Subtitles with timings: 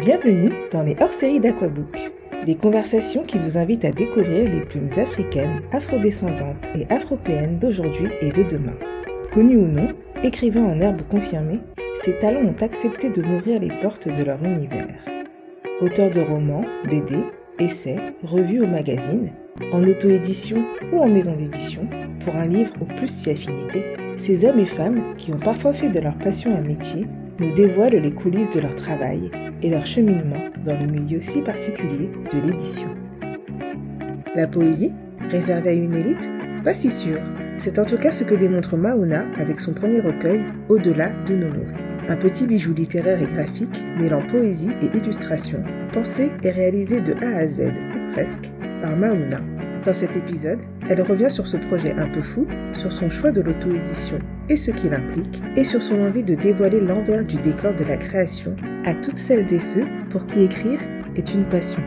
[0.00, 2.10] Bienvenue dans les hors-séries d'Aquabook,
[2.46, 8.30] des conversations qui vous invitent à découvrir les plumes africaines, afrodescendantes et afropéennes d'aujourd'hui et
[8.30, 8.78] de demain.
[9.30, 9.88] Connus ou non,
[10.22, 11.60] écrivains en herbe confirmés,
[12.00, 14.96] ces talents ont accepté de m'ouvrir les portes de leur univers.
[15.82, 17.16] Auteurs de romans, BD,
[17.58, 19.32] essais, revues ou magazines,
[19.70, 20.64] en auto-édition
[20.94, 21.86] ou en maison d'édition,
[22.24, 23.84] pour un livre ou plus si affinité,
[24.16, 27.06] ces hommes et femmes qui ont parfois fait de leur passion un métier
[27.38, 29.30] nous dévoilent les coulisses de leur travail
[29.62, 32.88] et leur cheminement dans le milieu si particulier de l'édition.
[34.34, 34.92] La poésie,
[35.28, 36.30] réservée à une élite
[36.64, 37.18] Pas si sûr.
[37.58, 41.48] C'est en tout cas ce que démontre Mauna avec son premier recueil Au-delà de nos
[41.48, 41.72] mots.
[42.08, 47.38] Un petit bijou littéraire et graphique mêlant poésie et illustration, pensé et réalisé de A
[47.38, 48.50] à Z, ou presque,
[48.80, 49.40] par Mauna.
[49.84, 53.40] Dans cet épisode, elle revient sur ce projet un peu fou, sur son choix de
[53.40, 54.18] l'auto-édition
[54.50, 57.96] et ce qu'il implique, et sur son envie de dévoiler l'envers du décor de la
[57.96, 60.80] création à toutes celles et ceux pour qui écrire
[61.14, 61.82] est une passion.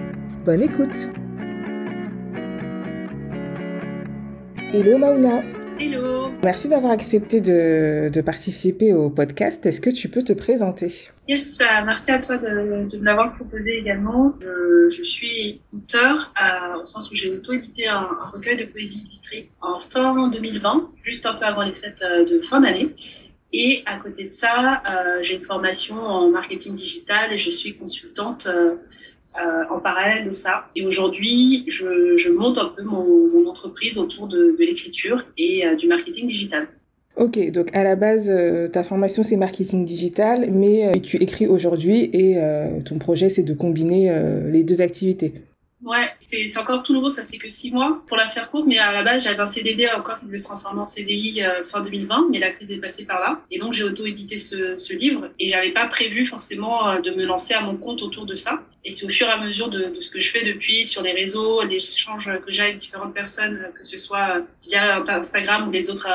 [0.46, 1.10] Bonne écoute
[4.74, 5.42] Hello Mauna
[6.44, 9.66] Merci d'avoir accepté de, participer au podcast.
[9.66, 11.10] Est-ce que tu peux te présenter?
[11.30, 14.34] Yes, euh, merci à toi de, me l'avoir proposé également.
[14.42, 19.80] Je, suis auteur euh, au sens où j'ai auto-édité un, recueil de poésie illustrée en
[19.80, 22.94] fin 2020, juste un peu avant les fêtes euh, de fin d'année.
[23.54, 24.82] Et à côté de ça,
[25.22, 28.48] j'ai une formation en marketing digital et je suis consultante
[29.70, 30.66] en parallèle de ça.
[30.76, 35.88] Et aujourd'hui, je, monte un peu mon, entreprise autour de, de l'écriture et euh, du
[35.88, 36.68] marketing digital.
[37.16, 42.10] Ok, donc à la base, euh, ta formation c'est marketing digital, mais tu écris aujourd'hui
[42.12, 42.38] et
[42.86, 44.12] ton projet c'est de combiner
[44.52, 45.34] les deux activités.
[45.84, 48.78] Ouais, c'est encore tout nouveau, ça fait que six mois pour la faire courte, mais
[48.78, 51.82] à la base j'avais un CDD encore qui devait se transformer en CDI euh, fin
[51.82, 53.42] 2020, mais la crise est passée par là.
[53.52, 57.26] Et donc j'ai auto-édité ce, ce, livre et j'avais pas prévu forcément euh, de me
[57.26, 58.62] lancer à mon compte autour de ça.
[58.86, 61.02] Et c'est au fur et à mesure de, de, ce que je fais depuis sur
[61.02, 65.68] les réseaux, les échanges que j'ai avec différentes personnes, euh, que ce soit via Instagram
[65.68, 66.08] ou les autres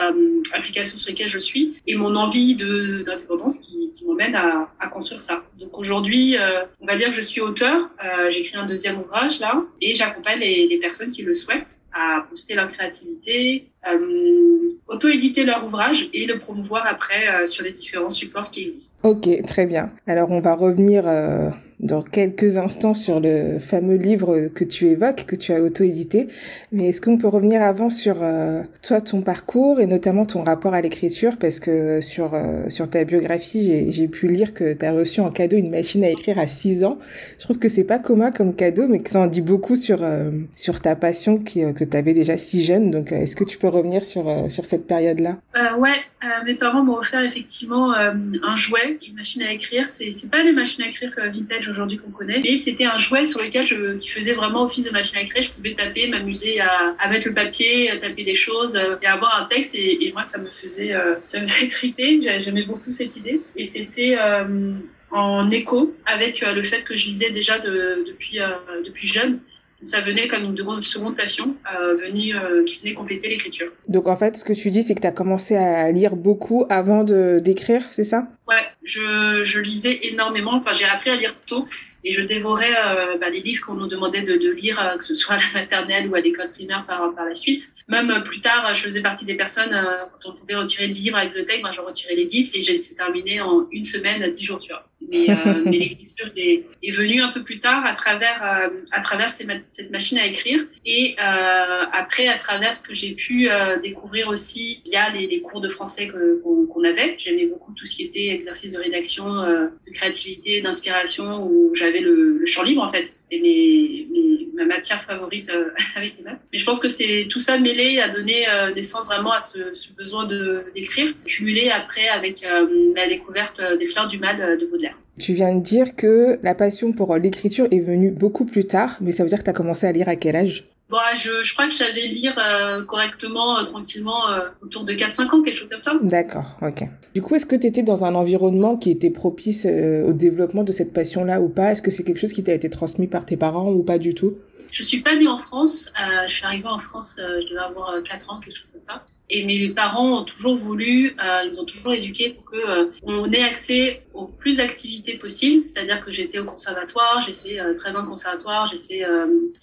[0.53, 5.21] applications sur lesquelles je suis, et mon envie d'indépendance qui, qui m'emmène à, à, construire
[5.21, 5.43] ça.
[5.59, 6.37] Donc aujourd'hui,
[6.81, 7.89] on va dire que je suis auteur,
[8.31, 12.71] j'écris un deuxième ouvrage là, et j'accompagne les, personnes qui le souhaitent à booster leur
[12.71, 18.63] créativité, euh, auto-éditer leur ouvrage et le promouvoir après euh, sur les différents supports qui
[18.63, 18.97] existent.
[19.03, 19.91] Ok, très bien.
[20.07, 25.27] Alors on va revenir euh, dans quelques instants sur le fameux livre que tu évoques,
[25.27, 26.29] que tu as auto-édité.
[26.73, 30.75] Mais est-ce qu'on peut revenir avant sur euh, toi, ton parcours et notamment ton rapport
[30.75, 31.37] à l'écriture?
[31.39, 35.31] Parce que sur, euh, sur ta biographie, j'ai pu lire que tu as reçu en
[35.31, 36.99] cadeau une machine à écrire à 6 ans.
[37.39, 40.03] Je trouve que c'est pas commun comme cadeau, mais que ça en dit beaucoup sur,
[40.03, 42.91] euh, sur ta passion qui, que tu avais déjà si jeune.
[42.91, 45.39] Donc est-ce que tu peux revenir sur, sur cette période-là?
[45.79, 46.01] Ouais,
[46.45, 49.89] mes parents m'ont offert effectivement un jouet, une machine à écrire.
[49.89, 52.41] C'est pas les machines à écrire vintage aujourd'hui qu'on connaît.
[52.45, 55.43] Et c'était un jouet sur lequel je, qui faisait vraiment office de machine à écrire.
[55.43, 59.41] Je pouvais taper, m'amuser à, à, mettre le papier, taper des choses euh, et avoir
[59.43, 59.75] un texte.
[59.75, 62.21] Et, moi, ça me faisait, euh, ça me faisait triper.
[62.39, 63.41] J'aimais beaucoup cette idée.
[63.57, 64.73] Et c'était euh,
[65.11, 68.39] en écho avec le fait que je lisais déjà de, depuis,
[68.85, 69.41] depuis jeune
[69.85, 73.71] ça venait comme une seconde passion euh, venue, euh, qui venait compléter l'écriture.
[73.89, 76.67] Donc en fait, ce que tu dis, c'est que tu as commencé à lire beaucoup
[76.69, 78.29] avant de d'écrire, c'est ça?
[78.49, 80.55] Ouais, je, je lisais énormément.
[80.55, 81.67] Enfin, j'ai appris à lire tôt
[82.05, 85.05] et je dévorais euh, bah, les livres qu'on nous demandait de, de lire, euh, que
[85.05, 87.71] ce soit à la maternelle ou à l'école primaire par, par la suite.
[87.89, 89.71] Même euh, plus tard, je faisais partie des personnes,
[90.13, 92.61] quand on pouvait retirer 10 livres à la bibliothèque, moi, je retirais les 10 et
[92.61, 94.88] j'ai terminé en une semaine, 10 jours, tu vois.
[95.11, 99.01] Mais, euh, mais l'écriture est, est, venue un peu plus tard à travers, euh, à
[99.01, 103.79] travers cette machine à écrire et euh, après à travers ce que j'ai pu euh,
[103.79, 107.17] découvrir aussi via les, les cours de français qu'on avait.
[107.19, 112.39] J'aimais beaucoup tout ce qui était exercice de rédaction, de créativité, d'inspiration où j'avais le,
[112.39, 113.11] le, champ libre en fait.
[113.15, 115.51] C'était mes, mes, ma matière favorite
[115.97, 116.41] avec les maths.
[116.53, 119.93] Mais je pense que c'est tout ça mêlé à donner naissance vraiment à ce, ce
[119.93, 120.27] besoin
[120.75, 124.98] d'écrire, cumulé après avec la découverte des fleurs du mal de Baudelaire.
[125.19, 129.13] Tu viens de dire que la passion pour l'écriture est venue beaucoup plus tard, mais
[129.13, 130.65] ça veut dire que tu as commencé à lire à quel âge?
[130.91, 135.35] Bon, je, je, crois que j'allais lire euh, correctement, euh, tranquillement, euh, autour de 4-5
[135.35, 135.93] ans, quelque chose comme ça.
[136.01, 136.85] D'accord, ok.
[137.15, 140.73] Du coup, est-ce que tu étais dans un environnement qui était propice au développement de
[140.73, 141.73] cette passion-là ou pas?
[141.73, 144.15] Est-ce que c'est quelque chose qui t'a été transmis par tes parents ou pas du
[144.15, 144.39] tout?
[144.71, 145.93] Je suis pas née en France.
[146.27, 149.05] je suis arrivée en France, je devais avoir 4 ans, quelque chose comme ça.
[149.31, 153.31] Et mes parents ont toujours voulu, euh, ils ont toujours éduqué pour que euh, on
[153.31, 155.67] ait accès aux plus d'activités possibles.
[155.67, 159.07] C'est-à-dire que j'étais au conservatoire, j'ai fait 13 euh, ans de conservatoire, j'ai fait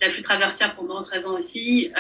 [0.02, 1.92] la flûte traversière pendant 13 ans aussi.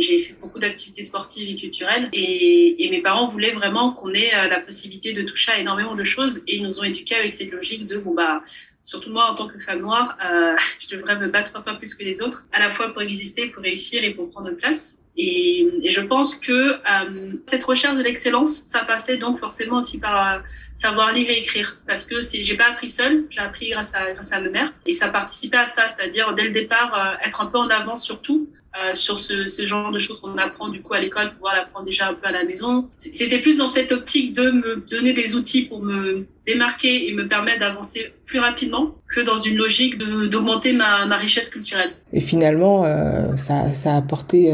[0.00, 2.08] j'ai fait beaucoup d'activités sportives et culturelles.
[2.12, 6.04] Et, et, mes parents voulaient vraiment qu'on ait la possibilité de toucher à énormément de
[6.04, 6.42] choses.
[6.46, 8.42] Et ils nous ont éduqués avec cette logique de bon bah
[8.84, 11.94] surtout moi en tant que femme noire, euh, je devrais me battre trois fois plus
[11.94, 15.00] que les autres, à la fois pour exister, pour réussir et pour prendre place.
[15.16, 20.00] Et, et je pense que euh, cette recherche de l'excellence, ça passait donc forcément aussi
[20.00, 20.38] par euh,
[20.74, 24.32] savoir lire et écrire, parce que j'ai pas appris seule, j'ai appris grâce à grâce
[24.32, 27.46] à ma mère, et ça participait à ça, c'est-à-dire dès le départ euh, être un
[27.46, 30.82] peu en avance sur tout, euh, sur ce, ce, genre de choses qu'on apprend du
[30.82, 32.88] coup à l'école, pouvoir l'apprendre déjà un peu à la maison.
[32.96, 37.28] C'était plus dans cette optique de me donner des outils pour me démarquer et me
[37.28, 41.92] permettre d'avancer plus rapidement que dans une logique d'augmenter ma, ma, richesse culturelle.
[42.12, 44.52] Et finalement, euh, ça, ça a apporté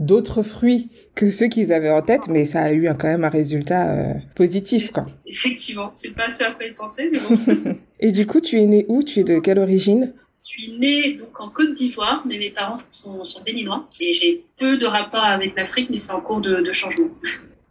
[0.00, 3.28] d'autres fruits que ceux qu'ils avaient en tête, mais ça a eu quand même un
[3.28, 4.90] résultat euh, positif.
[4.90, 5.06] Quoi.
[5.26, 7.76] Effectivement, c'est pas ce à quoi ils pensaient, mais bon.
[8.00, 9.02] et du coup, tu es né où?
[9.04, 10.14] Tu es de quelle origine?
[10.42, 13.88] Je suis née donc en Côte d'Ivoire, mais mes parents sont, sont béninois.
[14.00, 17.08] Et j'ai peu de rapport avec l'Afrique, mais c'est en cours de, de changement.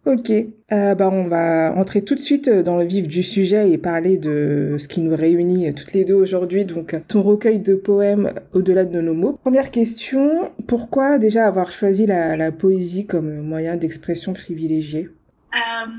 [0.09, 3.77] Ok, euh, bah on va entrer tout de suite dans le vif du sujet et
[3.77, 8.33] parler de ce qui nous réunit toutes les deux aujourd'hui, donc ton recueil de poèmes
[8.51, 9.33] au-delà de nos mots.
[9.33, 15.09] Première question, pourquoi déjà avoir choisi la, poésie comme moyen d'expression privilégié?
[15.53, 15.91] Euh,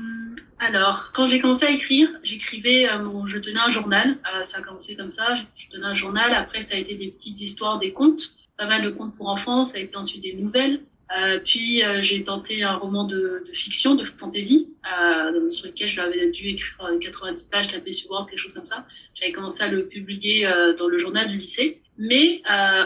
[0.59, 4.17] alors, quand j'ai commencé à écrire, j'écrivais, euh, je tenais un journal.
[4.35, 5.37] Euh, ça a commencé comme ça.
[5.55, 6.33] Je tenais un journal.
[6.33, 9.63] Après, ça a été des petites histoires, des contes, pas mal de contes pour enfants.
[9.63, 10.81] Ça a été ensuite des nouvelles.
[11.17, 15.89] Euh, puis euh, j'ai tenté un roman de, de fiction, de fantasy, euh, sur lequel
[15.89, 18.85] j'avais dû écrire 90 pages, taper sur Word, quelque chose comme ça.
[19.15, 21.81] J'avais commencé à le publier dans le journal du lycée.
[21.97, 22.41] Mais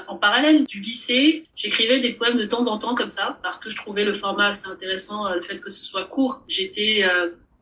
[0.08, 3.70] en parallèle du lycée, j'écrivais des poèmes de temps en temps comme ça, parce que
[3.70, 6.42] je trouvais le format assez intéressant, le fait que ce soit court.
[6.50, 7.06] J'étais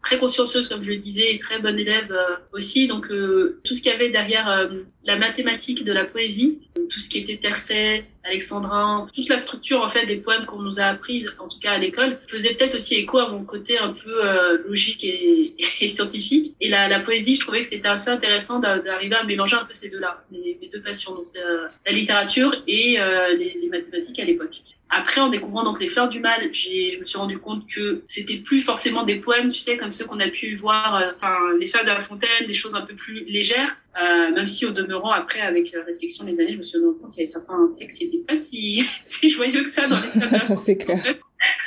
[0.03, 2.87] très consciencieuse, comme je le disais, et très bonne élève euh, aussi.
[2.87, 6.59] Donc, euh, tout ce qu'il y avait derrière euh, la mathématique de la poésie,
[6.89, 10.79] tout ce qui était tercet, alexandrin, toute la structure en fait des poèmes qu'on nous
[10.79, 13.93] a appris, en tout cas à l'école, faisait peut-être aussi écho à mon côté un
[13.93, 14.21] peu
[14.67, 16.55] logique et, et, scientifique.
[16.61, 19.73] Et la, la, poésie, je trouvais que c'était assez intéressant d'arriver à mélanger un peu
[19.73, 21.27] ces deux-là, mes, deux passions, donc
[21.85, 22.97] la littérature et
[23.37, 24.61] les, les mathématiques à l'époque.
[24.95, 28.37] Après, en découvrant donc les fleurs du mal, je me suis rendu compte que c'était
[28.37, 31.65] plus forcément des poèmes, tu sais, comme ceux qu'on a pu voir, euh, enfin, les
[31.65, 33.75] fleurs de la fontaine, des choses un peu plus légères.
[34.01, 36.99] Euh, même si au demeurant, après, avec la réflexion des années, je me suis rendu
[36.99, 39.97] compte qu'il y avait certains textes qui n'étaient pas si, si joyeux que ça dans
[39.97, 40.57] les.
[40.57, 41.01] C'est clair.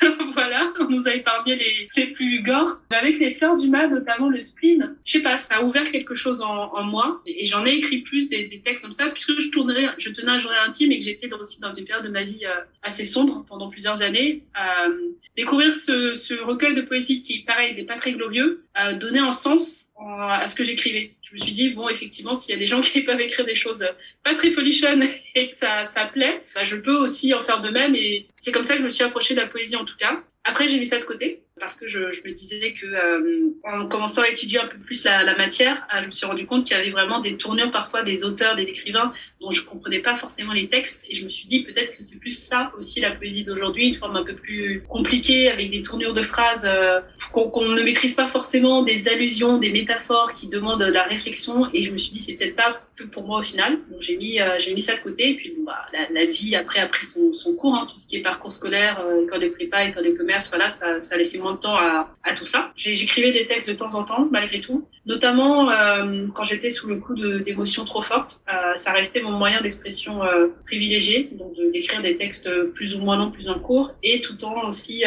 [0.33, 2.79] voilà, on nous a épargné les, les plus gore.
[2.91, 6.15] Avec les fleurs du mal, notamment le spleen, je sais pas, ça a ouvert quelque
[6.15, 7.21] chose en, en moi.
[7.27, 10.31] Et j'en ai écrit plus des, des, textes comme ça, puisque je, tournais, je tenais
[10.31, 13.05] un journal intime et que j'étais aussi dans une période de ma vie euh, assez
[13.05, 14.43] sombre pendant plusieurs années.
[14.57, 14.97] Euh,
[15.37, 19.31] découvrir ce, ce, recueil de poésie qui, pareil, n'est pas très glorieux, euh, donnait un
[19.31, 21.13] sens à ce que j'écrivais.
[21.37, 23.55] Je me suis dit, bon, effectivement, s'il y a des gens qui peuvent écrire des
[23.55, 23.87] choses
[24.25, 25.05] pas très folichonnes
[25.35, 27.95] et que ça, ça plaît, bah, je peux aussi en faire de même.
[27.95, 30.23] Et c'est comme ça que je me suis approchée de la poésie, en tout cas.
[30.45, 34.23] Après, j'ai mis ça de côté parce que je, me disais que euh, en commençant
[34.23, 36.81] à étudier un peu plus la, matière, euh, je me suis rendu compte qu'il y
[36.81, 40.69] avait vraiment des tournures parfois des auteurs, des écrivains dont je comprenais pas forcément les
[40.69, 41.03] textes.
[41.09, 43.95] Et je me suis dit peut-être que c'est plus ça aussi la poésie d'aujourd'hui, une
[43.95, 47.01] forme un peu plus compliquée avec des tournures de phrases euh,
[47.33, 51.69] qu'on qu ne maîtrise pas forcément, des allusions, des métaphores qui demandent la réflexion.
[51.73, 53.79] Et je me suis dit c'est peut-être pas plus pour moi au final.
[53.91, 55.31] Donc j'ai mis euh, j'ai mis ça de côté.
[55.31, 58.17] Et puis bon, bah, la, vie après a pris son, cours, hein, tout ce qui
[58.17, 61.39] est parcours scolaire, euh, école de prépa, école de commerce, voilà ça ça a laissé
[61.39, 62.73] moins de temps à, tout ça.
[62.77, 64.87] J'écrivais des textes de temps en temps, malgré tout.
[65.07, 69.61] Notamment euh, quand j'étais sous le coup d'émotions trop fortes, euh, ça restait mon moyen
[69.61, 74.21] d'expression euh, privilégié, donc d'écrire des textes plus ou moins longs, plus en cours, et
[74.21, 75.05] tout en aussi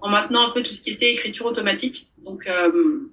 [0.00, 2.08] en maintenant un peu tout ce qui était écriture automatique.
[2.24, 2.48] Donc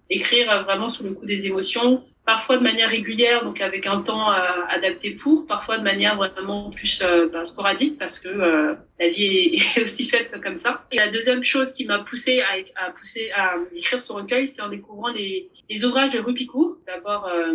[0.10, 4.32] écrire vraiment sous le coup des émotions, parfois de manière régulière, donc avec un temps
[4.32, 4.40] euh,
[4.70, 9.62] adapté pour, parfois de manière vraiment plus euh, ben, sporadique, parce que euh, la vie
[9.76, 10.86] est, aussi faite comme ça.
[10.92, 14.62] Et la deuxième chose qui m'a poussé à, à, pousser à écrire ce recueil, c'est
[14.62, 16.78] en découvrant les, les ouvrages de Rupicourt.
[16.88, 17.54] D'abord euh,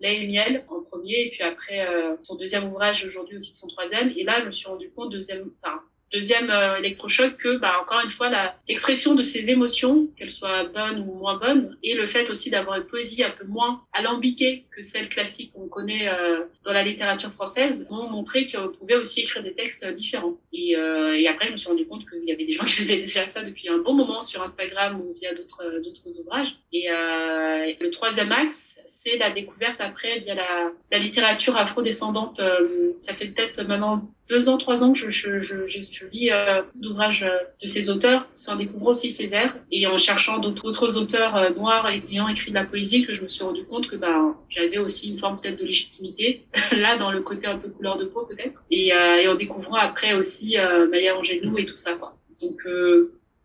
[0.00, 1.86] Lait et miel en premier, et puis après
[2.22, 4.12] son deuxième ouvrage aujourd'hui aussi son troisième.
[4.16, 5.80] Et là, je me suis rendu compte deuxième, enfin,
[6.14, 8.30] deuxième euh, électrochoc que, bah, encore une fois,
[8.68, 12.76] l'expression de ces émotions, qu'elles soient bonnes ou moins bonnes, et le fait aussi d'avoir
[12.76, 17.32] une poésie un peu moins alambiquée que celle classique qu'on connaît euh, dans la littérature
[17.32, 20.38] française, m'ont montré qu'on pouvait aussi écrire des textes différents.
[20.52, 22.98] Et, euh, après, je me suis rendu compte qu'il y avait des gens qui faisaient
[22.98, 26.54] déjà ça depuis un bon moment sur Instagram ou via d'autres ouvrages.
[26.72, 32.40] Et, euh, le troisième axe, c'est la découverte après via la, littérature afro-descendante.
[32.40, 37.38] Euh, ça fait peut-être maintenant deux ans, trois ans que je, lis euh, d'ouvrages euh,
[37.62, 42.26] de ces auteurs, en découvrant aussi Césaire et en cherchant d'autres auteurs euh, noirs ayant
[42.26, 45.20] écrit de la poésie que je me suis rendu compte que bah, j'avais aussi une
[45.20, 48.92] forme peut-être de légitimité, là dans le côté un peu couleur de peau peut-être, et,
[48.92, 50.56] euh, et en découvrant après aussi
[50.90, 51.92] Maya Angelou et tout ça.
[52.40, 52.60] Donc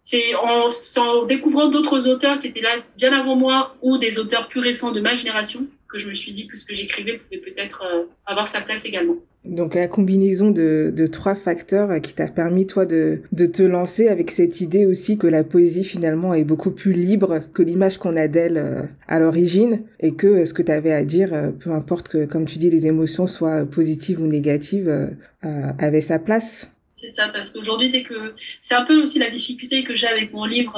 [0.02, 4.60] c'est en découvrant d'autres auteurs qui étaient là bien avant moi ou des auteurs plus
[4.60, 7.84] récents de ma génération que je me suis dit que ce que j'écrivais pouvait peut-être
[8.26, 9.18] avoir sa place également.
[9.46, 14.10] Donc la combinaison de, de trois facteurs qui t'a permis toi de, de te lancer
[14.10, 18.18] avec cette idée aussi que la poésie finalement est beaucoup plus libre que l'image qu'on
[18.18, 21.52] a d'elle euh, à l'origine et que euh, ce que tu avais à dire, euh,
[21.52, 26.20] peu importe que comme tu dis les émotions soient positives ou négatives, euh, avait sa
[26.20, 26.72] place.
[26.98, 30.34] C'est ça, parce qu'aujourd'hui dès que c'est un peu aussi la difficulté que j'ai avec
[30.34, 30.76] mon livre.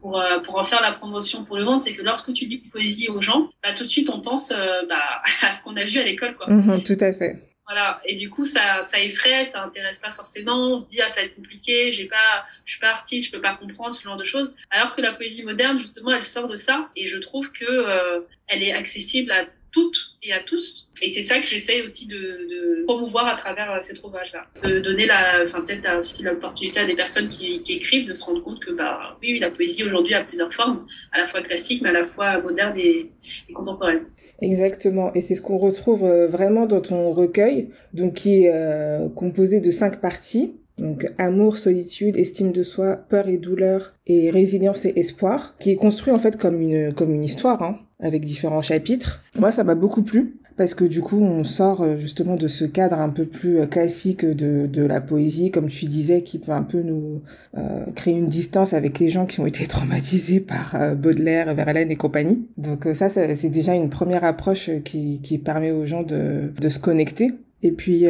[0.00, 3.08] Pour, pour, en faire la promotion pour le vendre, c'est que lorsque tu dis poésie
[3.08, 6.04] aux gens, bah, tout de suite on pense bah, à ce qu'on a vu à
[6.04, 6.36] l'école.
[6.36, 6.46] Quoi.
[6.48, 7.40] Mmh, tout à fait.
[7.66, 8.00] Voilà.
[8.04, 10.74] Et du coup, ça, ça effraie, ça intéresse pas forcément.
[10.74, 13.32] On se dit, ah, ça va être compliqué, j'ai pas, je suis pas artiste, je
[13.32, 14.54] peux pas comprendre ce genre de choses.
[14.70, 16.88] Alors que la poésie moderne, justement, elle sort de ça.
[16.94, 19.46] Et je trouve que, euh, elle est accessible à
[19.76, 20.88] toutes et à tous.
[21.02, 24.46] Et c'est ça que j'essaye aussi de, promouvoir à travers euh, cet ouvrage-là.
[24.62, 28.42] De donner la, enfin, peut-être aussi l'opportunité à des personnes qui, écrivent de se rendre
[28.42, 31.90] compte que, bah, oui, la poésie aujourd'hui a plusieurs formes, à la fois classique, mais
[31.90, 33.10] à la fois moderne et,
[33.48, 34.06] et contemporaine.
[34.40, 39.08] Exactement, et c'est ce qu'on retrouve euh, vraiment dans ton recueil, donc qui est euh,
[39.10, 40.54] composé de cinq parties.
[40.78, 45.76] Donc amour, solitude, estime de soi, peur et douleur, et résilience et espoir, qui est
[45.76, 49.22] construit en fait comme une comme une histoire, hein, avec différents chapitres.
[49.38, 52.64] Moi, ça m'a beaucoup plu parce que du coup on sort euh, justement de ce
[52.64, 56.52] cadre un peu plus euh, classique de, de la poésie, comme tu disais, qui peut
[56.52, 57.22] un peu nous
[57.56, 61.90] euh, créer une distance avec les gens qui ont été traumatisés par euh, Baudelaire, Verlaine
[61.90, 62.48] et compagnie.
[62.56, 66.68] Donc ça, ça c'est déjà une première approche qui, qui permet aux gens de, de
[66.68, 67.32] se connecter.
[67.66, 68.00] Et puis il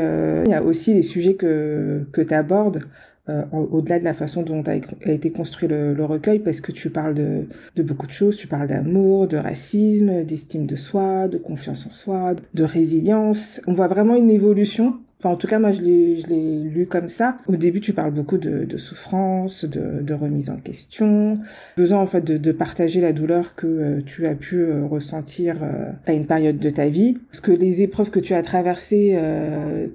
[0.49, 2.83] y a aussi les sujets que, que tu abordes
[3.29, 4.75] euh, au-delà de la façon dont a,
[5.11, 9.27] été construit le, recueil, parce que tu parles de beaucoup de choses, tu parles d'amour,
[9.27, 13.61] de racisme, d'estime de soi, de confiance en soi, de résilience.
[13.67, 17.39] On voit vraiment une évolution Enfin, en tout cas, moi, je l'ai, lu comme ça.
[17.47, 21.39] Au début, tu parles beaucoup de, de souffrance, de, de, remise en question,
[21.77, 25.63] besoin en fait de, de partager la douleur que euh, tu as pu euh, ressentir
[25.63, 29.19] euh, à une période de ta vie, parce que les épreuves que tu as traversées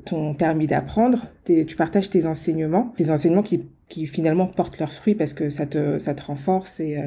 [0.06, 1.26] t'ont permis d'apprendre.
[1.46, 5.66] tu partages tes enseignements, tes enseignements qui qui finalement portent leurs fruits parce que ça
[5.66, 6.98] te ça te renforce et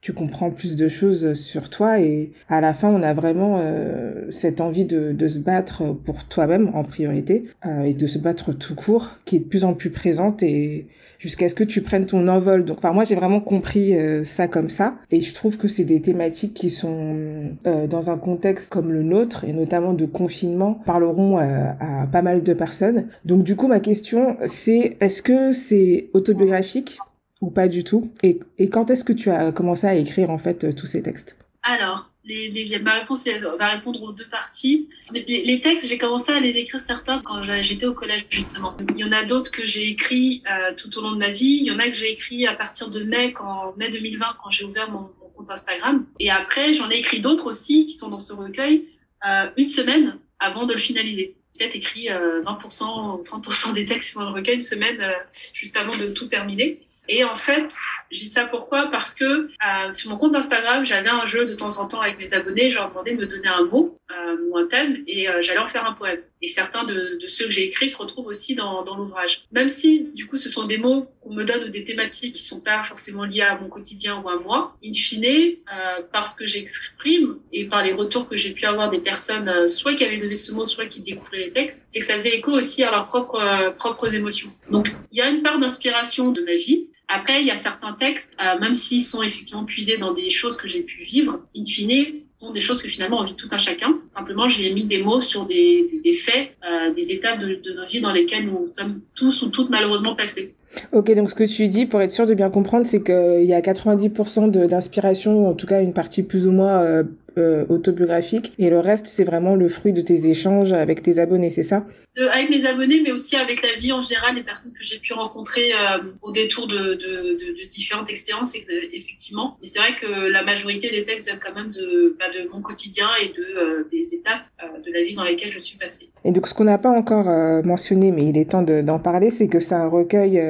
[0.00, 4.30] tu comprends plus de choses sur toi et à la fin on a vraiment euh,
[4.30, 8.52] cette envie de, de, se battre pour toi-même en priorité euh, et de se battre
[8.52, 10.86] tout court qui est de plus en plus présente et
[11.18, 12.64] jusqu'à ce que tu prennes ton envol.
[12.64, 14.94] Donc enfin moi j'ai vraiment compris euh, ça comme ça.
[15.10, 19.44] Et je trouve que c'est des thématiques qui sont dans un contexte comme le nôtre
[19.44, 23.08] et notamment de confinement parleront à pas mal de personnes.
[23.24, 26.98] Donc du coup ma question c'est est-ce que c'est autobiographique
[27.40, 30.38] ou pas du tout et, et quand est-ce que tu as commencé à écrire en
[30.38, 31.36] fait euh, tous ces textes?
[31.62, 33.26] Alors, les, ma réponse
[33.58, 34.88] va répondre aux deux parties.
[35.12, 38.76] Les, textes, j'ai commencé à les écrire certains quand j'étais au collège justement.
[38.90, 41.58] Il y en a d'autres que j'ai écrits euh, tout au long de ma vie.
[41.60, 44.50] Il y en a que j'ai écrit à partir de mai, quand, mai 2020, quand
[44.50, 46.06] j'ai ouvert mon, compte Instagram.
[46.20, 48.84] Et après, j'en ai écrit d'autres aussi qui sont dans ce recueil
[49.26, 54.14] euh, une semaine avant de le finaliser peut-être écrit euh, 20% ou 30% des textes
[54.14, 55.12] dans le recueil une semaine euh,
[55.52, 56.86] juste avant de tout terminer.
[57.08, 57.72] Et en fait,
[58.12, 58.90] dis ça pourquoi?
[58.90, 62.18] Parce que euh, sur mon compte Instagram, j'avais un jeu de temps en temps avec
[62.18, 62.70] mes abonnés.
[62.70, 65.58] Je leur demandais de me donner un mot euh, ou un thème et euh, j'allais
[65.58, 66.20] en faire un poème.
[66.40, 69.42] Et certains de, de ceux que j'ai écrits se retrouvent aussi dans, dans l'ouvrage.
[69.52, 72.42] Même si, du coup, ce sont des mots qu'on me donne ou des thématiques qui
[72.44, 76.46] sont pas forcément liées à mon quotidien ou à moi, in fine, euh, parce que
[76.46, 80.18] j'exprime et par les retours que j'ai pu avoir des personnes, euh, soit qui avaient
[80.18, 82.90] donné ce mot, soit qui découvraient les textes, c'est que ça faisait écho aussi à
[82.90, 84.50] leurs propres, euh, propres émotions.
[84.70, 87.94] Donc, il y a une part d'inspiration de ma vie après, il y a certains
[87.94, 91.64] textes, euh, même s'ils sont effectivement puisés dans des choses que j'ai pu vivre, in
[91.64, 93.98] fine, sont des choses que finalement on vit tout un chacun.
[94.10, 95.88] Simplement, j'ai mis des mots sur des,
[96.24, 99.70] faits, euh, des étapes de, de nos vies dans lesquelles nous sommes tous ou toutes
[99.70, 100.54] malheureusement passés.
[100.92, 103.54] Ok, donc ce que tu dis, pour être sûr de bien comprendre, c'est qu'il y
[103.54, 107.04] a 90% d'inspiration, en tout cas une partie plus ou moins euh,
[107.38, 111.50] euh, autobiographique, et le reste, c'est vraiment le fruit de tes échanges avec tes abonnés,
[111.50, 111.86] c'est ça?
[112.32, 115.12] Avec mes abonnés, mais aussi avec la vie en général, les personnes que j'ai pu
[115.12, 118.54] rencontrer euh, au détour de, de, de, de différentes expériences,
[118.92, 119.56] effectivement.
[119.62, 122.60] Et c'est vrai que la majorité des textes viennent quand même de, bah, de mon
[122.60, 124.42] quotidien et de, euh, des étapes
[124.84, 126.08] de la vie dans lesquelles je suis passée.
[126.24, 127.26] Et donc, ce qu'on n'a pas encore
[127.64, 130.42] mentionné, mais il est temps d'en parler, c'est que c'est un recueil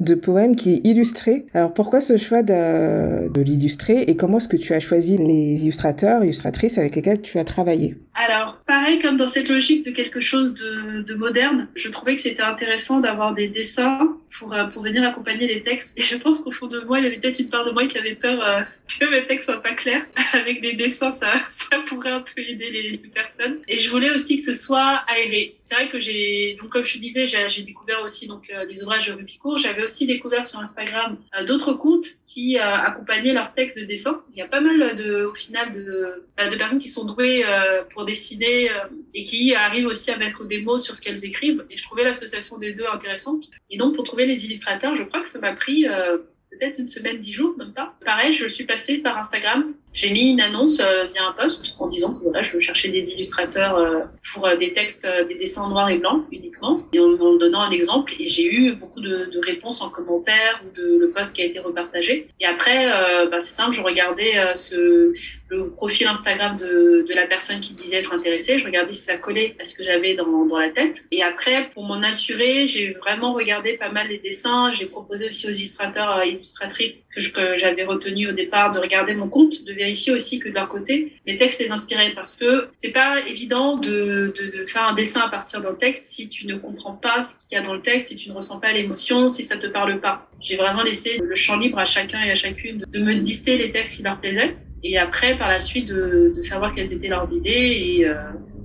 [0.00, 1.46] de poèmes qui est illustré.
[1.54, 5.62] Alors, pourquoi ce choix de, de l'illustrer et comment est-ce que tu as choisi les
[5.62, 6.22] illustrateurs?
[6.28, 10.54] Illustratrices avec lesquelles tu as travaillé Alors, pareil, comme dans cette logique de quelque chose
[10.54, 15.02] de, de moderne, je trouvais que c'était intéressant d'avoir des dessins pour, euh, pour venir
[15.04, 15.92] accompagner les textes.
[15.96, 17.86] Et je pense qu'au fond de moi, il y avait peut-être une part de moi
[17.86, 18.62] qui avait peur euh,
[19.00, 20.06] que mes textes soient pas clairs.
[20.32, 21.32] Avec des dessins, ça,
[21.70, 23.60] ça pourrait un peu aider les, les personnes.
[23.68, 25.56] Et je voulais aussi que ce soit aéré.
[25.64, 29.06] C'est vrai que j'ai, donc comme je disais, j'ai découvert aussi donc euh, des ouvrages
[29.08, 29.58] de Rupicourt.
[29.58, 34.22] J'avais aussi découvert sur Instagram d'autres comptes qui accompagnaient leurs textes de dessin.
[34.32, 37.44] Il y a pas mal de, au final, de, de personnes qui sont douées
[37.90, 38.70] pour dessiner
[39.14, 41.64] et qui arrivent aussi à mettre des mots sur ce qu'elles écrivent.
[41.70, 43.44] Et je trouvais l'association des deux intéressante.
[43.70, 46.18] Et donc, pour trouver les illustrateurs, je crois que ça m'a pris euh,
[46.50, 47.94] peut-être une semaine, dix jours, même pas.
[48.04, 49.74] Pareil, je suis passée par Instagram.
[49.92, 53.10] J'ai mis une annonce euh, via un post en disant que voilà, je cherchais des
[53.10, 54.00] illustrateurs euh,
[54.32, 58.12] pour des textes, des dessins noirs et blancs uniquement, et en, donnant un exemple.
[58.18, 61.58] Et j'ai eu beaucoup de, réponses en commentaire ou de le post qui a été
[61.58, 62.28] repartagé.
[62.40, 62.86] Et après,
[63.30, 65.12] bah, c'est simple, je regardais ce,
[65.48, 68.58] le profil Instagram de, de, la personne qui disait être intéressée.
[68.58, 71.04] Je regardais si ça collait à ce que j'avais dans, dans la tête.
[71.12, 74.70] Et après, pour m'en assurer, j'ai vraiment regardé pas mal les dessins.
[74.70, 79.28] J'ai proposé aussi aux illustrateurs et illustratrices que j'avais retenu au départ de regarder mon
[79.28, 82.12] compte, vérifier aussi que de leur côté, les textes les inspiraient.
[82.14, 86.28] Parce que c'est pas évident de, de, faire un dessin à partir d'un texte si
[86.28, 88.60] tu ne comprends pas ce qu'il y a dans le texte, si tu ne ressens
[88.60, 90.28] pas l'émotion, si ça te parle pas.
[90.40, 93.70] J'ai vraiment laissé le champ libre à chacun et à chacune de me lister les
[93.70, 97.32] textes qui leur plaisaient et après par la suite de, de savoir quelles étaient leurs
[97.32, 98.14] idées et euh,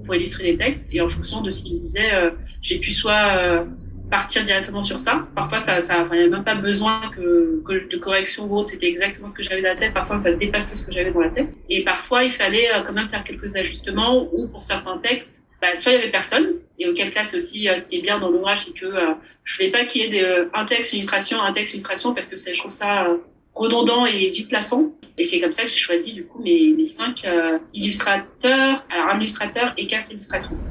[0.06, 3.38] pour illustrer les textes et en fonction de ce qu'ils disaient euh, j'ai pu soit
[3.38, 3.66] euh,
[4.10, 7.90] partir directement sur ça parfois ça ça il n'y avait même pas besoin que, que,
[7.90, 10.76] de correction ou autre c'était exactement ce que j'avais dans la tête parfois ça dépassait
[10.76, 14.28] ce que j'avais dans la tête et parfois il fallait quand même faire quelques ajustements
[14.34, 17.68] ou pour certains textes bah, soit il y avait personne et auquel cas c'est aussi
[17.78, 18.94] ce qui est bien dans l'ouvrage c'est que
[19.44, 22.60] je voulais pas qu'il y ait un texte illustration un texte illustration parce que je
[22.60, 23.08] trouve ça
[23.56, 24.94] redondant et vite lassant.
[25.18, 29.10] Et c'est comme ça que j'ai choisi du coup mes, mes cinq euh, illustrateurs, alors
[29.14, 30.66] un illustrateur et quatre illustratrices.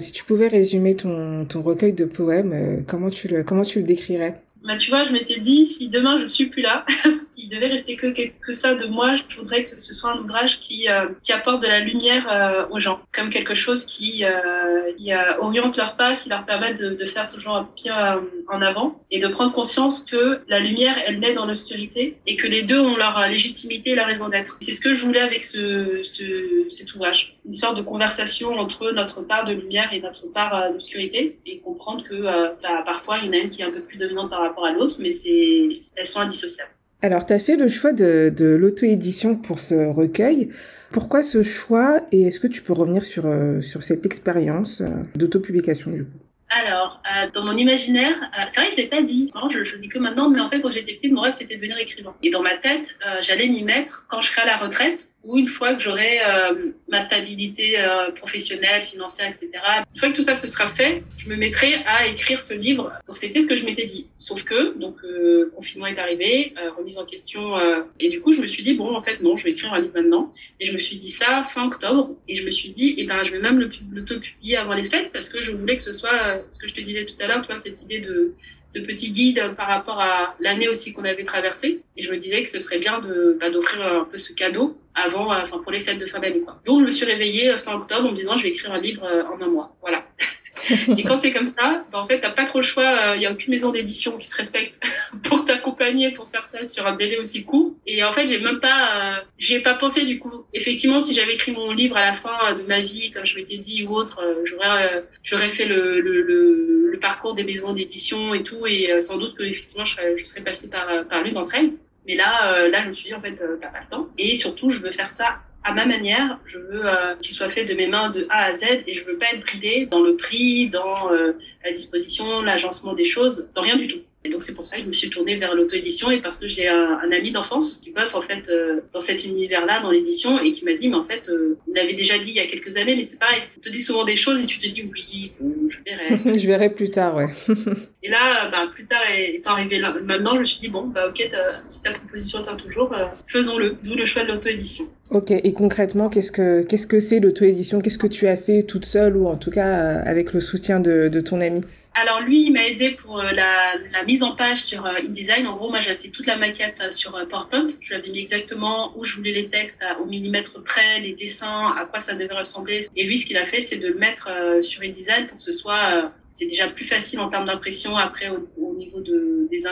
[0.00, 3.80] Si tu pouvais résumer ton, ton recueil de poèmes, euh, comment, tu le, comment tu
[3.80, 4.34] le décrirais?
[4.64, 6.84] Bah, tu vois, je m'étais dit, si demain je suis plus là,
[7.34, 10.60] s'il devait rester que, que ça de moi, je voudrais que ce soit un ouvrage
[10.60, 14.92] qui, euh, qui apporte de la lumière euh, aux gens, comme quelque chose qui, euh,
[14.96, 19.00] qui oriente leur pas, qui leur permet de, de faire toujours un pied en avant
[19.10, 22.80] et de prendre conscience que la lumière, elle naît dans l'obscurité et que les deux
[22.80, 24.58] ont leur légitimité et leur raison d'être.
[24.60, 27.37] C'est ce que je voulais avec ce, ce, cet ouvrage.
[27.48, 32.04] Une sorte de conversation entre notre part de lumière et notre part d'obscurité et comprendre
[32.04, 34.42] que bah, parfois il y en a une qui est un peu plus dominante par
[34.42, 36.70] rapport à l'autre, mais c'est, elles sont indissociables.
[37.00, 40.50] Alors, tu as fait le choix de, de l'auto-édition pour ce recueil.
[40.90, 44.88] Pourquoi ce choix et est-ce que tu peux revenir sur, euh, sur cette expérience euh,
[45.14, 46.18] d'auto-publication du coup?
[46.50, 49.30] Alors, euh, dans mon imaginaire, euh, c'est vrai que je l'ai pas dit.
[49.34, 51.34] Non, je, je le dis que maintenant, mais en fait, quand j'étais petite, mon rêve
[51.34, 52.14] c'était de devenir écrivain.
[52.22, 55.36] Et dans ma tête, euh, j'allais m'y mettre quand je serai à la retraite ou
[55.36, 59.50] une fois que j'aurai euh, ma stabilité euh, professionnelle, financière, etc.
[59.92, 62.92] Une fois que tout ça se sera fait, je me mettrai à écrire ce livre.
[63.06, 64.06] Donc c'était ce que je m'étais dit.
[64.16, 67.54] Sauf que, donc, euh, confinement est arrivé, remise en question,
[67.98, 69.80] et du coup, je me suis dit bon, en fait, non, je vais écrire un
[69.80, 70.32] livre maintenant.
[70.60, 73.24] Et je me suis dit ça fin octobre, et je me suis dit, eh ben,
[73.24, 76.58] je vais même l'auto-publier avant les fêtes parce que je voulais que ce soit ce
[76.58, 78.34] que je te disais tout à l'heure, tu vois, cette idée de
[78.74, 81.82] de petits guides par rapport à l'année aussi qu'on avait traversée.
[81.96, 84.78] Et je me disais que ce serait bien de bah, d'offrir un peu ce cadeau
[84.94, 86.40] avant, euh, enfin pour les fêtes de fin d'année.
[86.40, 86.60] Quoi.
[86.64, 88.80] Donc je me suis réveillée euh, fin octobre en me disant je vais écrire un
[88.80, 89.76] livre euh, en un mois.
[89.80, 90.04] Voilà.
[90.96, 93.14] et quand c'est comme ça, bah, en fait, t'as pas trop le choix.
[93.16, 94.74] Il y a aucune maison d'édition qui se respecte
[95.24, 97.74] pour t'accompagner, pour faire ça sur un délai aussi court.
[97.86, 100.44] Et en fait, j'ai même pas, euh, pas pensé du coup.
[100.52, 103.58] Effectivement, si j'avais écrit mon livre à la fin de ma vie, comme je m'étais
[103.58, 108.42] dit ou autre, j'aurais, j'aurais fait le, le, le, le, parcours des maisons d'édition et
[108.42, 111.54] tout, et sans doute que effectivement, je serais, je serais passée par, par l'une d'entre
[111.54, 111.72] elles.
[112.06, 114.08] Mais là, là, je me suis dit en fait, t'as pas le temps.
[114.18, 116.38] Et surtout, je veux faire ça à ma manière.
[116.46, 119.04] Je veux euh, qu'il soit fait de mes mains de A à Z et je
[119.04, 121.32] veux pas être bridée dans le prix, dans euh,
[121.64, 124.00] la disposition, l'agencement des choses, dans rien du tout.
[124.24, 126.48] Et donc c'est pour ça que je me suis tournée vers l'auto-édition et parce que
[126.48, 130.40] j'ai un, un, ami d'enfance qui bosse en fait euh, dans cet univers-là, dans l'édition,
[130.40, 132.46] et qui m'a dit, mais en fait, euh, il l'avait déjà dit il y a
[132.48, 134.82] quelques années, mais c'est pareil, on te dit souvent des choses et tu te dis,
[134.82, 135.32] oui,
[135.68, 136.38] je verrai.
[136.38, 137.28] je verrai plus tard, ouais.
[138.02, 141.08] et là, bah, plus tard étant arrivé là, maintenant, je me suis dit, bon, bah
[141.08, 141.22] ok,
[141.68, 144.88] si ta proposition tient toujours, euh, faisons-le, d'où le choix de l'auto-édition.
[145.10, 147.80] Ok, et concrètement, qu'est-ce que qu'est-ce que c'est l'auto-édition?
[147.80, 151.08] Qu'est-ce que tu as fait toute seule ou en tout cas avec le soutien de,
[151.08, 151.62] de ton ami?
[151.94, 155.46] Alors lui, il m'a aidé pour euh, la, mise en page sur euh, InDesign.
[155.46, 157.66] En gros, moi, j'avais fait toute la maquette euh, sur PowerPoint.
[157.80, 161.74] Je lui avais mis exactement où je voulais les textes au millimètre près, les dessins,
[161.76, 162.86] à quoi ça devait ressembler.
[162.94, 164.28] Et lui, ce qu'il a fait, c'est de le mettre
[164.60, 168.48] sur InDesign pour que ce soit, c'est déjà plus facile en termes d'impression après au,
[168.58, 169.64] au, niveau de, des,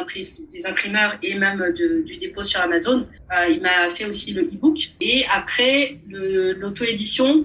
[0.52, 3.06] des imprimeurs et même du dépôt sur Amazon.
[3.48, 4.90] il m'a fait aussi le e-book.
[5.00, 7.44] Et après l'auto-édition,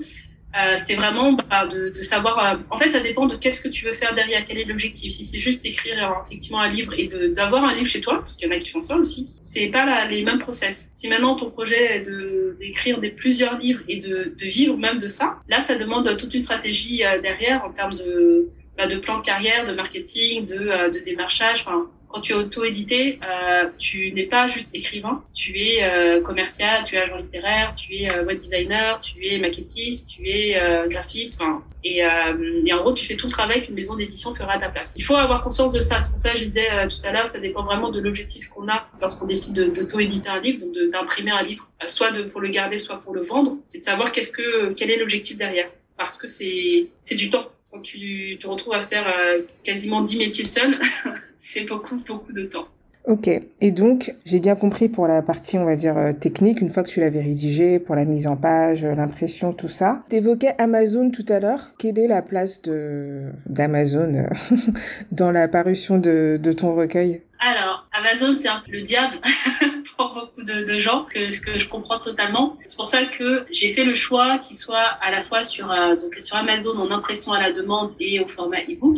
[0.58, 2.40] euh, c'est vraiment bah, de, de, savoir.
[2.40, 5.14] Euh, en fait, ça dépend de qu'est-ce que tu veux faire derrière, quel est l'objectif.
[5.14, 8.36] Si c'est juste écrire euh, effectivement un livre et d'avoir un livre chez toi, parce
[8.36, 10.92] qu'il y en a qui font ça aussi, c'est pas la, les mêmes process.
[10.96, 15.00] Si maintenant ton projet est de d'écrire des plusieurs livres et de, de, vivre même
[15.00, 19.20] de ça, là, ça demande toute une stratégie derrière en termes de bah, de plan
[19.20, 21.62] de carrière, de marketing, de, de démarchage.
[21.66, 26.84] Enfin, quand tu es auto-édité, euh, tu n'es pas juste écrivain, tu es euh, commercial,
[26.84, 30.88] tu es agent littéraire, tu es euh, web designer, tu es maquettiste, tu es euh,
[30.88, 31.42] graphiste,
[31.84, 34.60] et, euh, et, en gros, tu fais tout le travail qu'une maison d'édition fera à
[34.60, 34.94] ta place.
[34.98, 36.04] Il faut avoir conscience de ça.
[36.04, 38.68] C'est pour ça que je disais tout à l'heure, ça dépend vraiment de l'objectif qu'on
[38.68, 42.78] a lorsqu'on décide d'auto-éditer un livre, donc d'imprimer un livre, soit de, pour le garder,
[42.78, 43.58] soit pour le vendre.
[43.66, 45.70] C'est de savoir qu'est-ce que, quel est l'objectif derrière.
[45.98, 50.46] Parce que c'est du temps quand tu te retrouves à faire euh, quasiment 10 métiers
[50.46, 50.78] seul,
[51.38, 52.68] c'est beaucoup, beaucoup de temps.
[53.08, 53.28] Ok,
[53.62, 56.84] et donc j'ai bien compris pour la partie, on va dire, euh, technique, une fois
[56.84, 60.04] que tu l'avais rédigé, pour la mise en page, euh, l'impression, tout ça.
[60.10, 61.72] T'évoquais Amazon tout à l'heure.
[61.80, 64.28] Quelle est la place de d'Amazon
[65.12, 67.24] dans la parution de, de ton recueil?
[67.40, 69.16] Alors, Amazon, c'est un peu le diable
[69.98, 72.58] pour beaucoup de, gens, que, ce que je comprends totalement.
[72.66, 75.96] C'est pour ça que j'ai fait le choix qu'il soit à la fois sur, euh,
[75.96, 78.98] donc sur Amazon en impression à la demande et au format e-book,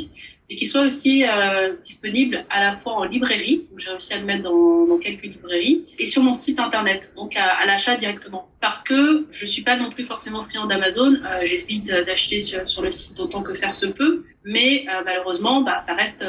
[0.49, 4.25] et qu'il soit aussi euh, disponible à la fois en librairie, j'ai réussi à le
[4.25, 8.49] mettre dans, dans, quelques librairies, et sur mon site internet, donc à, l'achat directement.
[8.61, 13.19] Parce que je suis pas non plus forcément friand d'Amazon, euh, d'acheter sur, le site
[13.19, 16.23] autant que faire se peut, mais euh, malheureusement, bah, ça reste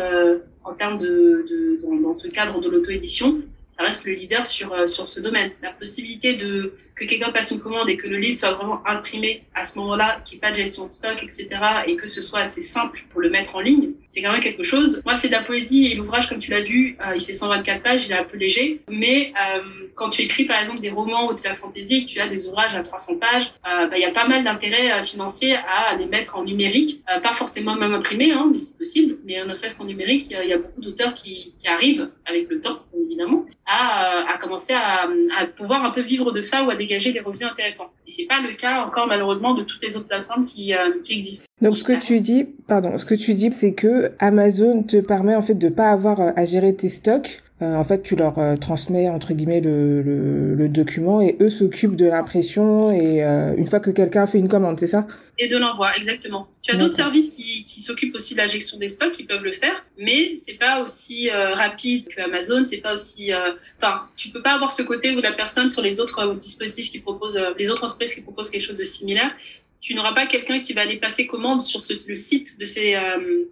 [0.64, 3.42] en termes de, de dans, dans, ce cadre de l'auto-édition,
[3.76, 5.50] ça reste le leader sur, euh, sur ce domaine.
[5.62, 9.42] La possibilité de que quelqu'un passe une commande et que le livre soit vraiment imprimé
[9.54, 11.48] à ce moment-là, qu'il n'y ait pas de gestion de stock, etc.,
[11.87, 14.62] et que ce soit assez simple pour le mettre en ligne, c'est quand même quelque
[14.62, 15.02] chose.
[15.04, 17.83] Moi, c'est de la poésie et l'ouvrage, comme tu l'as vu, euh, il fait 124
[17.83, 21.30] pages, il est un peu léger, mais euh, quand tu écris par exemple des romans
[21.30, 24.04] ou de la fantaisie, tu as des ouvrages à 300 pages, euh, bah, il y
[24.04, 28.33] a pas mal d'intérêt euh, financier à les mettre en numérique, pas forcément même imprimé,
[28.33, 31.14] hein, mais c'est possible, mais ne serait-ce qu'en numérique, il y, y, a beaucoup d'auteurs
[31.14, 36.02] qui, qui, arrivent avec le temps, évidemment, à, à commencer à, à pouvoir un peu
[36.02, 37.90] vivre de ça ou à dégager des revenus intéressants.
[38.07, 41.14] Et c'est pas le cas encore malheureusement de toutes les autres plateformes qui, euh, qui
[41.14, 41.44] existent.
[41.61, 45.35] Donc ce que tu dis, pardon, ce que tu dis, c'est que Amazon te permet
[45.35, 47.40] en fait de pas avoir à gérer tes stocks.
[47.62, 51.51] Euh, en fait, tu leur euh, transmets entre guillemets le, le, le, document et eux
[51.51, 55.07] s'occupent de l'impression et euh, une fois que quelqu'un fait une commande, c'est ça?
[55.38, 56.49] Et de l'envoi, exactement.
[56.62, 59.45] Tu as d'autres services qui, qui s'occupent aussi de la gestion des stocks, qui peuvent
[59.45, 63.33] le faire, mais c'est pas aussi rapide que Amazon, c'est pas aussi.
[63.79, 67.01] Enfin, tu peux pas avoir ce côté où la personne sur les autres dispositifs qui
[67.01, 69.33] proposent, les autres entreprises qui proposent quelque chose de similaire,
[69.81, 72.95] tu n'auras pas quelqu'un qui va aller passer commande sur ce, le site de ces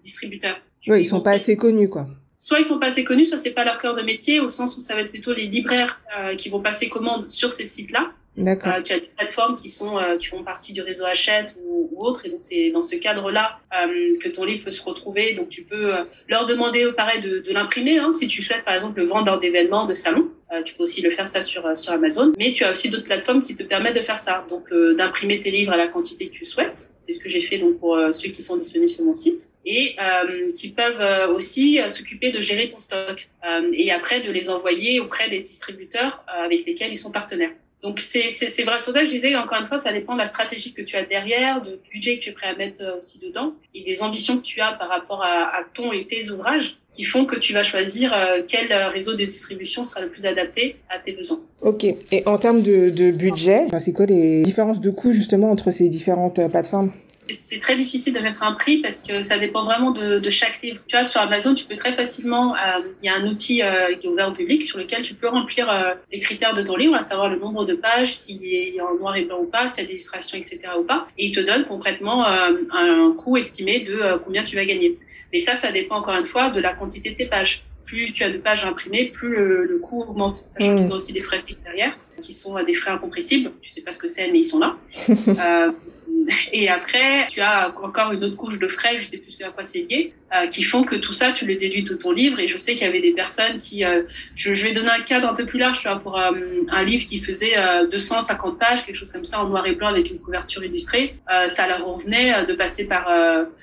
[0.04, 0.60] distributeurs.
[0.86, 2.06] Oui, ils sont pas assez connus, quoi
[2.42, 4.76] soit ils sont pas assez connus, soit c'est pas leur cœur de métier, au sens
[4.76, 8.10] où ça va être plutôt les libraires euh, qui vont passer commande sur ces sites-là.
[8.36, 8.72] D'accord.
[8.72, 11.90] Euh, tu as des plateformes qui sont euh, qui font partie du réseau Hachette ou,
[11.92, 15.34] ou autre, et donc c'est dans ce cadre-là euh, que ton livre peut se retrouver.
[15.34, 17.98] Donc tu peux euh, leur demander, pareil, de, de l'imprimer.
[17.98, 20.84] Hein, si tu souhaites par exemple le vendre dans d'événements, de salons, euh, tu peux
[20.84, 22.32] aussi le faire ça sur sur Amazon.
[22.38, 25.50] Mais tu as aussi d'autres plateformes qui te permettent de faire ça, donc d'imprimer tes
[25.50, 26.90] livres à la quantité que tu souhaites.
[27.02, 29.96] C'est ce que j'ai fait donc pour ceux qui sont disponibles sur mon site et
[30.00, 34.30] euh, qui peuvent euh, aussi euh, s'occuper de gérer ton stock euh, et après de
[34.30, 37.50] les envoyer auprès des distributeurs euh, avec lesquels ils sont partenaires.
[37.82, 38.28] Donc c'est
[38.64, 40.96] vrai sur ça je disais encore une fois ça dépend de la stratégie que tu
[40.96, 44.38] as derrière, du budget que tu es prêt à mettre aussi dedans et des ambitions
[44.38, 47.62] que tu as par rapport à, ton et tes ouvrages qui font que tu vas
[47.62, 48.14] choisir
[48.46, 51.40] quel réseau de distribution sera le plus adapté à tes besoins.
[51.62, 51.84] Ok.
[51.84, 55.88] Et en termes de, de budget, c'est quoi les différences de coûts justement entre ces
[55.88, 56.92] différentes plateformes?
[57.30, 60.60] C'est très difficile de mettre un prix parce que ça dépend vraiment de, de chaque
[60.62, 60.80] livre.
[60.86, 63.94] Tu vois, sur Amazon, tu peux très facilement, euh, il y a un outil euh,
[63.94, 66.76] qui est ouvert au public sur lequel tu peux remplir euh, les critères de ton
[66.76, 69.68] livre, à savoir le nombre de pages, s'il est en noir et blanc ou pas,
[69.68, 70.60] s'il y a des illustrations, etc.
[70.78, 71.06] ou pas.
[71.16, 74.98] Et il te donne concrètement un coût estimé de combien tu vas gagner.
[75.32, 77.62] Mais ça, ça dépend encore une fois de la quantité de tes pages.
[77.86, 80.44] Plus tu as de pages imprimées, plus le, le coût augmente.
[80.48, 80.76] Sachant mmh.
[80.76, 83.50] qu'ils ont aussi des frais fixes derrière, qui sont des frais incompressibles.
[83.62, 84.76] Tu sais pas ce que c'est, mais ils sont là.
[86.52, 89.64] Et après, tu as encore une autre couche de frais, je sais plus à quoi
[89.64, 92.38] c'est lié, euh, qui font que tout ça, tu le déduis de ton livre.
[92.38, 94.02] Et je sais qu'il y avait des personnes qui, euh,
[94.36, 96.30] je, je, vais donner un cadre un peu plus large, tu vois, pour euh,
[96.70, 97.54] un livre qui faisait
[97.90, 101.16] 250 pages, quelque chose comme ça, en noir et blanc avec une couverture illustrée.
[101.48, 103.10] ça leur revenait de passer par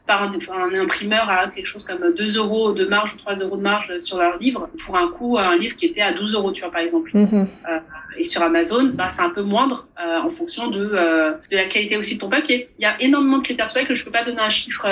[0.05, 3.57] par un, un, imprimeur à quelque chose comme 2 euros de marge ou 3 euros
[3.57, 6.51] de marge sur leur livre pour un coût, un livre qui était à 12 euros,
[6.51, 7.11] tu vois, par exemple.
[7.13, 7.47] Mm -hmm.
[8.17, 12.17] Et sur Amazon, bah, c'est un peu moindre en fonction de de la qualité aussi
[12.17, 12.69] de papier.
[12.79, 13.69] Il y a énormément de critères.
[13.69, 14.85] C'est vrai que je peux pas donner un chiffre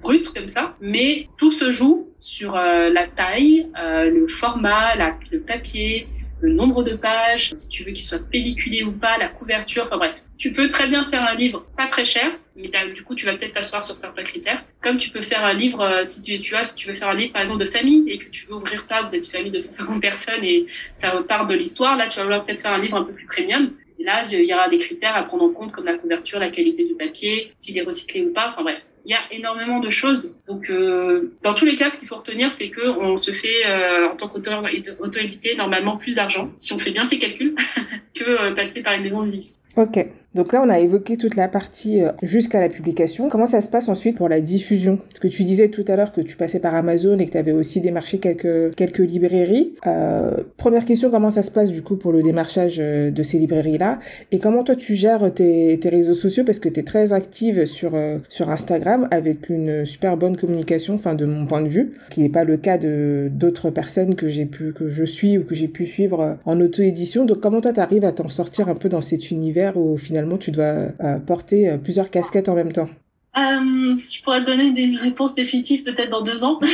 [0.00, 5.16] brut comme ça, mais tout se joue sur euh, la taille, euh, le format, la,
[5.32, 6.06] le papier,
[6.40, 9.96] le nombre de pages, si tu veux qu'il soit pelliculé ou pas, la couverture, enfin
[9.96, 10.14] bref.
[10.42, 13.34] Tu peux très bien faire un livre pas très cher, mais du coup tu vas
[13.36, 14.64] peut-être t'asseoir sur certains critères.
[14.82, 17.14] Comme tu peux faire un livre, euh, si tu, tu si tu veux faire un
[17.14, 19.52] livre par exemple de famille et que tu veux ouvrir ça, vous êtes une famille
[19.52, 22.80] de 150 personnes et ça repart de l'histoire, là tu vas vouloir peut-être faire un
[22.80, 23.70] livre un peu plus premium.
[24.00, 26.50] Et là, il y aura des critères à prendre en compte comme la couverture, la
[26.50, 29.90] qualité du papier, s'il est recyclé ou pas, enfin bref il y a énormément de
[29.90, 30.36] choses.
[30.46, 33.66] Donc, euh, dans tous les cas, ce qu'il faut retenir, c'est que on se fait,
[33.66, 34.64] euh, en tant qu'auteur
[35.00, 37.56] auto-édité, normalement plus d'argent, si on fait bien ses calculs,
[38.14, 39.52] que euh, passer par une maison de vie.
[39.76, 40.06] Ok.
[40.34, 43.28] Donc là, on a évoqué toute la partie euh, jusqu'à la publication.
[43.28, 44.96] Comment ça se passe ensuite pour la diffusion?
[44.96, 47.38] Parce que tu disais tout à l'heure que tu passais par Amazon et que tu
[47.38, 49.74] avais aussi démarché quelques, quelques librairies.
[49.86, 53.38] Euh, première question, comment ça se passe du coup pour le démarchage euh, de ces
[53.38, 53.98] librairies-là?
[54.30, 56.44] Et comment toi tu gères tes, tes réseaux sociaux?
[56.44, 60.94] Parce que tu es très active sur, euh, sur Instagram avec une super bonne communication,
[60.94, 64.28] enfin de mon point de vue, qui n'est pas le cas de d'autres personnes que
[64.28, 67.26] j'ai pu, que je suis ou que j'ai pu suivre en auto-édition.
[67.26, 70.38] Donc comment toi tu arrives à t'en sortir un peu dans cet univers où finalement
[70.38, 72.88] tu dois euh, porter euh, plusieurs casquettes en même temps
[73.36, 76.60] euh, Je pourrais te donner des réponses définitives peut-être dans deux ans.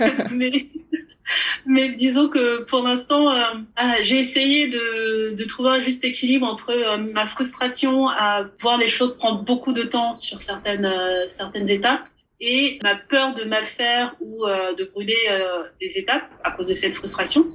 [1.66, 3.28] mais, disons que pour l'instant,
[3.76, 9.16] ah, j'ai essayé de, trouver un juste équilibre entre ma frustration à voir les choses
[9.16, 10.90] prendre beaucoup de temps sur certaines,
[11.28, 12.08] certaines étapes
[12.40, 15.22] et ma peur de mal faire ou de brûler
[15.80, 17.46] des étapes à cause de cette frustration.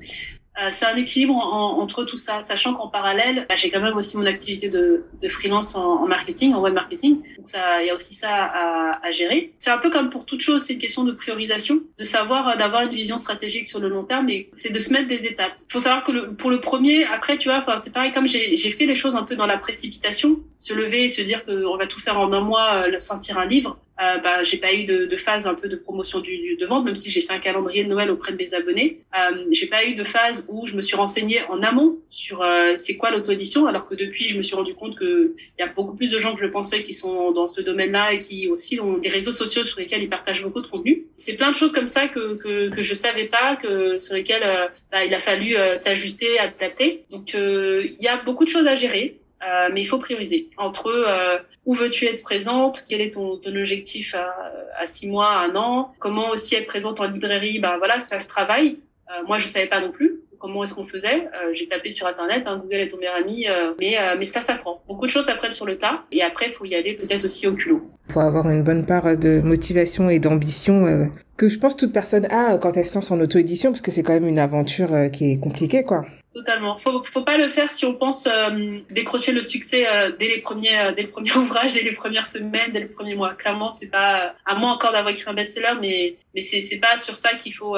[0.61, 4.17] Euh, c'est un équilibre entre tout ça, sachant qu'en parallèle, bah, j'ai quand même aussi
[4.17, 7.21] mon activité de, de freelance en, marketing, en web marketing.
[7.37, 9.53] Donc ça, il y a aussi ça à, à gérer.
[9.59, 12.55] C'est un peu comme pour toute chose, c'est une question de priorisation, de savoir euh,
[12.55, 15.53] d'avoir une vision stratégique sur le long terme, et c'est de se mettre des étapes.
[15.69, 18.71] Il faut savoir que le, pour le premier, après, tu vois, c'est pareil, comme j'ai
[18.71, 21.87] fait les choses un peu dans la précipitation, se lever et se dire qu'on va
[21.87, 25.05] tout faire en un mois, euh, sortir un livre euh, bah, j'ai pas eu de,
[25.05, 27.83] de, phase un peu de promotion du, de vente, même si j'ai fait un calendrier
[27.83, 28.99] de Noël auprès de mes abonnés.
[29.17, 32.73] Euh, j'ai pas eu de phase où je me suis renseignée en amont sur euh,
[32.77, 35.95] c'est quoi l'auto-édition, alors que depuis, je me suis rendu compte qu'il y a beaucoup
[35.95, 38.97] plus de gens que je pensais qui sont dans ce domaine-là et qui aussi ont
[38.97, 41.05] des réseaux sociaux sur lesquels ils partagent beaucoup de contenu.
[41.17, 44.43] C'est plein de choses comme ça que, que, que je savais pas, que sur lesquelles
[44.43, 47.03] euh, bah, il a fallu euh, s'ajuster, adapter.
[47.09, 49.17] Donc il y a beaucoup de choses à gérer.
[49.45, 53.55] Euh, mais il faut prioriser entre euh, où veux-tu être présente, quel est ton, ton
[53.55, 54.33] objectif à,
[54.79, 58.27] à, six mois, un an, comment aussi être présente en librairie, ben voilà, ça se
[58.27, 58.79] travaille.
[59.09, 61.27] Euh, moi, je savais pas non plus comment est-ce qu'on faisait.
[61.27, 63.45] Euh, j'ai tapé sur internet, hein, Google est ton meilleur ami,
[63.79, 64.81] mais mais ça s'apprend.
[64.87, 67.47] Beaucoup de choses s'apprennent sur le tas, et après, il faut y aller peut-être aussi
[67.47, 67.81] au culot.
[68.09, 72.25] Il faut avoir une bonne part de motivation et d'ambition que je pense toute personne
[72.25, 75.31] a quand elle se lance en auto-édition, parce que c'est quand même une aventure qui
[75.31, 76.05] est compliquée, quoi.
[76.33, 76.77] Totalement.
[76.77, 80.39] Faut, faut pas le faire si on pense euh, décrocher le succès euh, dès les
[80.39, 83.35] premiers, euh, dès le premier ouvrage, dès les premières semaines, dès le premier mois.
[83.35, 86.97] Clairement, c'est pas à moins encore d'avoir écrit un best-seller, mais mais c'est c'est pas
[86.97, 87.77] sur ça qu'il faut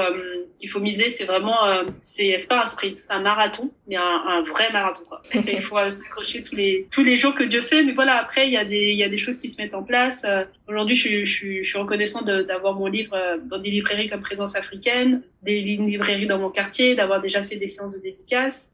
[0.58, 1.10] qu'il faut miser.
[1.10, 1.58] C'est vraiment
[2.06, 5.22] c'est c'est pas un sprint, c'est un marathon, mais un, un vrai marathon quoi.
[5.34, 7.84] il faut s'accrocher tous les tous les jours que Dieu fait.
[7.84, 9.76] Mais voilà, après il y a des il y a des choses qui se mettent
[9.76, 10.26] en place.
[10.68, 15.22] Aujourd'hui, je, je, je suis reconnaissant d'avoir mon livre dans des librairies comme Présence africaine,
[15.44, 18.00] des librairies dans mon quartier, d'avoir déjà fait des séances de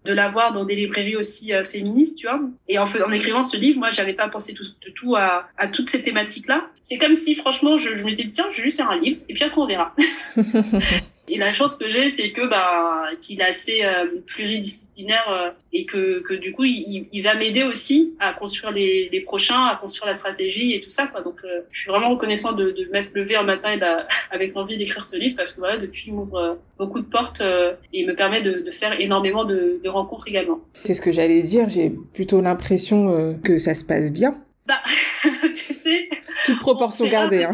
[0.05, 2.39] de l'avoir dans des librairies aussi euh, féministes, tu vois.
[2.67, 5.67] Et en, en, écrivant ce livre, moi, j'avais pas pensé tout, de tout à, à
[5.67, 6.65] toutes ces thématiques-là.
[6.83, 9.19] C'est comme si, franchement, je, je me disais, tiens, je vais juste faire un livre,
[9.29, 9.95] et puis après, on verra.
[11.27, 15.85] Et la chance que j'ai, c'est que bah qu'il est assez euh, pluridisciplinaire euh, et
[15.85, 19.75] que, que du coup il, il va m'aider aussi à construire les, les, prochains, à
[19.75, 21.21] construire la stratégie et tout ça quoi.
[21.21, 23.79] Donc euh, je suis vraiment reconnaissant de, de m'être levé un matin et
[24.31, 27.99] avec envie d'écrire ce livre parce que voilà depuis il m'ouvre beaucoup de portes et
[27.99, 30.59] il me permet de, de faire énormément de, de rencontres également.
[30.83, 31.69] C'est ce que j'allais dire.
[31.69, 34.35] J'ai plutôt l'impression que ça se passe bien.
[34.67, 34.81] Bah
[35.23, 36.09] tu sais.
[36.45, 37.43] Toute proportion gardée.
[37.43, 37.51] Hein.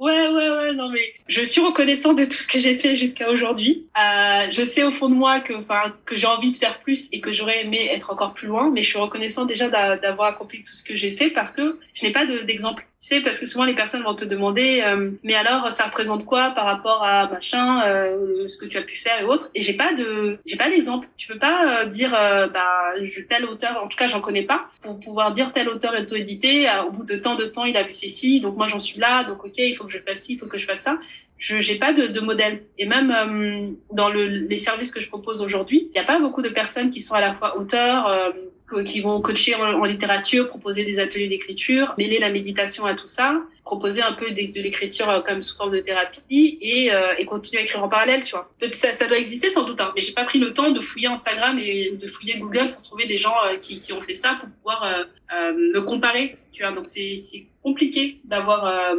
[0.00, 3.28] Ouais, ouais, ouais, non, mais je suis reconnaissant de tout ce que j'ai fait jusqu'à
[3.30, 3.86] aujourd'hui.
[3.98, 7.10] Euh, je sais au fond de moi que, enfin, que j'ai envie de faire plus
[7.12, 10.64] et que j'aurais aimé être encore plus loin, mais je suis reconnaissant déjà d'avoir accompli
[10.64, 13.46] tout ce que j'ai fait parce que je n'ai pas d'exemple tu sais, parce que
[13.46, 17.28] souvent les personnes vont te demander, euh, mais alors ça représente quoi par rapport à
[17.28, 19.50] machin, euh, ce que tu as pu faire et autres?
[19.54, 21.08] Et j'ai pas de, j'ai pas d'exemple.
[21.16, 24.42] Tu peux pas euh, dire, euh, bah, je, tel auteur, en tout cas j'en connais
[24.42, 26.68] pas, pour pouvoir dire tel auteur est auto-édité.
[26.86, 29.24] au bout de tant de temps, il a fait ci, donc moi j'en suis là,
[29.24, 30.98] donc ok, il faut que je fasse ci, il faut que je fasse ça.
[31.40, 32.62] Je j'ai pas de, de, modèle.
[32.78, 36.42] Et même dans le, les services que je propose aujourd'hui, il n'y a pas beaucoup
[36.42, 38.32] de personnes qui sont à la fois auteurs
[38.84, 43.42] qui vont coacher en, littérature, proposer des ateliers d'écriture, mêler la méditation à tout ça,
[43.64, 47.60] proposer un peu de, l'écriture euh, comme sous forme de thérapie et, euh, et, continuer
[47.60, 48.50] à écrire en parallèle, tu vois.
[48.72, 51.08] Ça, ça doit exister sans doute, hein, mais j'ai pas pris le temps de fouiller
[51.08, 54.38] Instagram et de fouiller Google pour trouver des gens euh, qui, qui, ont fait ça
[54.40, 56.72] pour pouvoir me comparer, tu vois.
[56.72, 58.94] Donc c'est compliqué d'avoir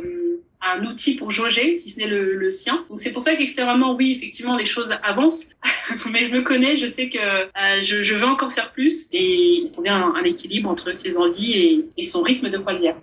[0.61, 2.85] un outil pour jauger, si ce n'est le, le, sien.
[2.89, 5.49] Donc c'est pour ça qu'extrêmement, oui, effectivement, les choses avancent,
[6.11, 9.63] mais je me connais, je sais que euh, je, je, veux encore faire plus et
[9.63, 12.95] il bien un, un équilibre entre ses envies et, et son rythme de croisière.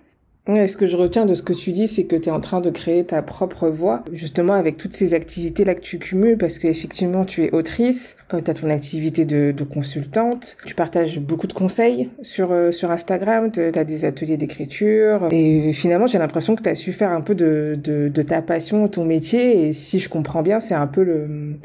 [0.49, 2.39] Ouais, ce que je retiens de ce que tu dis, c'est que tu es en
[2.39, 6.57] train de créer ta propre voix, justement avec toutes ces activités-là que tu cumules, parce
[6.57, 11.53] qu'effectivement, tu es autrice, euh, tu as ton activité de, consultante, tu partages beaucoup de
[11.53, 16.69] conseils sur, euh, Instagram, tu as des ateliers d'écriture, et finalement, j'ai l'impression que tu
[16.69, 20.59] as su faire un peu de, ta passion, ton métier, et si je comprends bien,
[20.59, 21.59] c'est un peu le...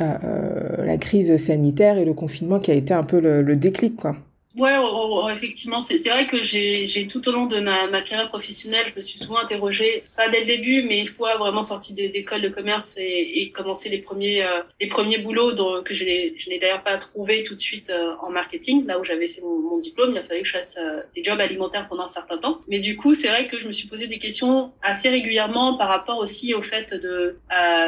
[0.00, 3.96] Euh, la crise sanitaire et le confinement qui a été un peu le, le déclic,
[3.96, 4.16] quoi.
[4.58, 8.28] Ouais, oh, oh, effectivement, c'est vrai que j'ai tout au long de ma, ma, carrière
[8.30, 11.94] professionnelle, je me suis souvent interrogée, pas dès le début, mais une fois vraiment sortie
[11.94, 16.04] d'école de commerce et, et commencé les premiers euh, les premiers boulots dont, que je
[16.04, 19.60] n'ai d'ailleurs pas trouvé tout de suite euh, en marketing, là où j'avais fait mon,
[19.60, 22.36] mon, diplôme, il a fallu que je fasse euh, des jobs alimentaires pendant un certain
[22.36, 22.60] temps.
[22.66, 25.88] Mais du coup, c'est vrai que je me suis posé des questions assez régulièrement par
[25.88, 27.38] rapport aussi au fait de,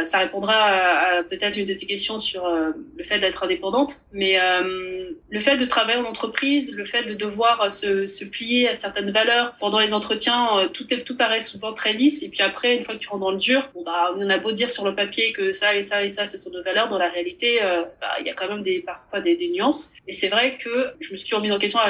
[0.04, 4.38] ça répondra à, à peut-être une de tes questions sur le fait d'être indépendante, mais
[4.60, 9.10] le fait de travailler en entreprise le fait de devoir se, se, plier à certaines
[9.10, 9.54] valeurs.
[9.58, 12.22] Pendant les entretiens, euh, tout, est, tout paraît souvent très lisse.
[12.22, 14.38] Et puis après, une fois que tu rentres dans le dur, bon, bah, on a
[14.38, 16.88] beau dire sur le papier que ça et ça et ça, ce sont nos valeurs.
[16.88, 19.92] Dans la réalité, euh, bah, il y a quand même des, parfois des, nuances.
[20.06, 21.80] Et c'est vrai que je me suis remise en question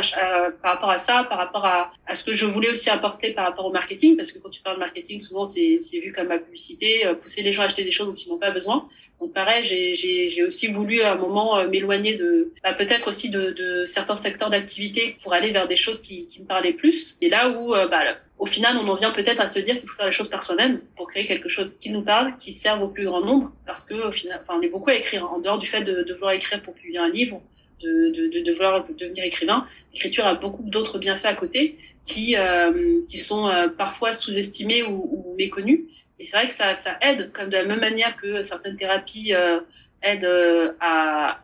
[0.62, 3.44] par rapport à ça, par rapport à, à, ce que je voulais aussi apporter par
[3.46, 4.16] rapport au marketing.
[4.16, 7.52] Parce que quand tu parles marketing, souvent, c'est vu comme la publicité, euh, pousser les
[7.52, 8.88] gens à acheter des choses dont ils n'ont pas besoin.
[9.20, 13.84] Donc pareil, j'ai aussi voulu à un moment m'éloigner de, bah, peut-être aussi de, de
[13.86, 17.16] certains secteurs d'activité pour aller vers des choses qui, qui me parlaient plus.
[17.20, 18.02] Et là où, euh, bah,
[18.38, 20.42] au final, on en vient peut-être à se dire qu'il faut faire les choses par
[20.42, 23.86] soi-même pour créer quelque chose qui nous parle, qui serve au plus grand nombre, parce
[23.86, 25.30] que au final, enfin, on est beaucoup à écrire.
[25.32, 27.40] En dehors du fait de, de vouloir écrire pour publier un livre,
[27.82, 33.48] de, vouloir devenir écrivain, l'écriture a beaucoup d'autres bienfaits à côté qui, euh, qui sont
[33.48, 35.80] euh, parfois sous-estimés ou, méconnus.
[36.18, 39.34] Et c'est vrai que ça, ça aide, comme de la même manière que certaines thérapies
[39.34, 39.60] euh,
[40.02, 41.40] aide euh, à,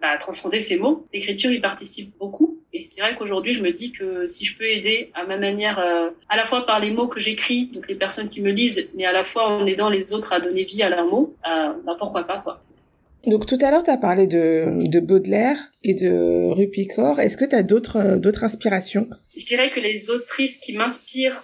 [0.00, 1.06] à, transcender ces mots.
[1.12, 2.60] L'écriture y participe beaucoup.
[2.72, 5.78] Et c'est vrai qu'aujourd'hui, je me dis que si je peux aider à ma manière,
[6.28, 9.06] à la fois par les mots que j'écris, donc les personnes qui me lisent, mais
[9.06, 12.24] à la fois en aidant les autres à donner vie à leurs mots, bah pourquoi
[12.24, 12.65] pas quoi.
[13.26, 17.18] Donc tout à l'heure, tu as parlé de, de Baudelaire et de Rupicor.
[17.18, 19.08] Est-ce que tu as d'autres d'autres inspirations?
[19.36, 21.42] Je dirais que les autrices qui m'inspirent,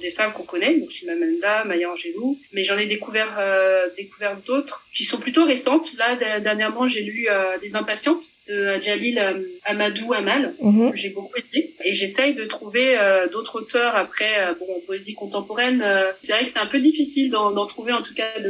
[0.00, 4.86] des femmes qu'on connaît, donc Chimamanda, Maya Angelou, mais j'en ai découvert euh, découvert d'autres
[4.94, 5.92] qui sont plutôt récentes.
[5.98, 10.92] Là, dernièrement, j'ai lu euh, Des Impatientes de Jalil euh, Amadou Amal, mhm.
[10.92, 11.72] que j'ai beaucoup aimé.
[11.84, 12.96] Et j'essaye de trouver
[13.32, 15.84] d'autres auteurs après, bon, en poésie contemporaine.
[16.22, 18.40] c'est vrai que c'est un peu difficile d'en trouver, en tout cas,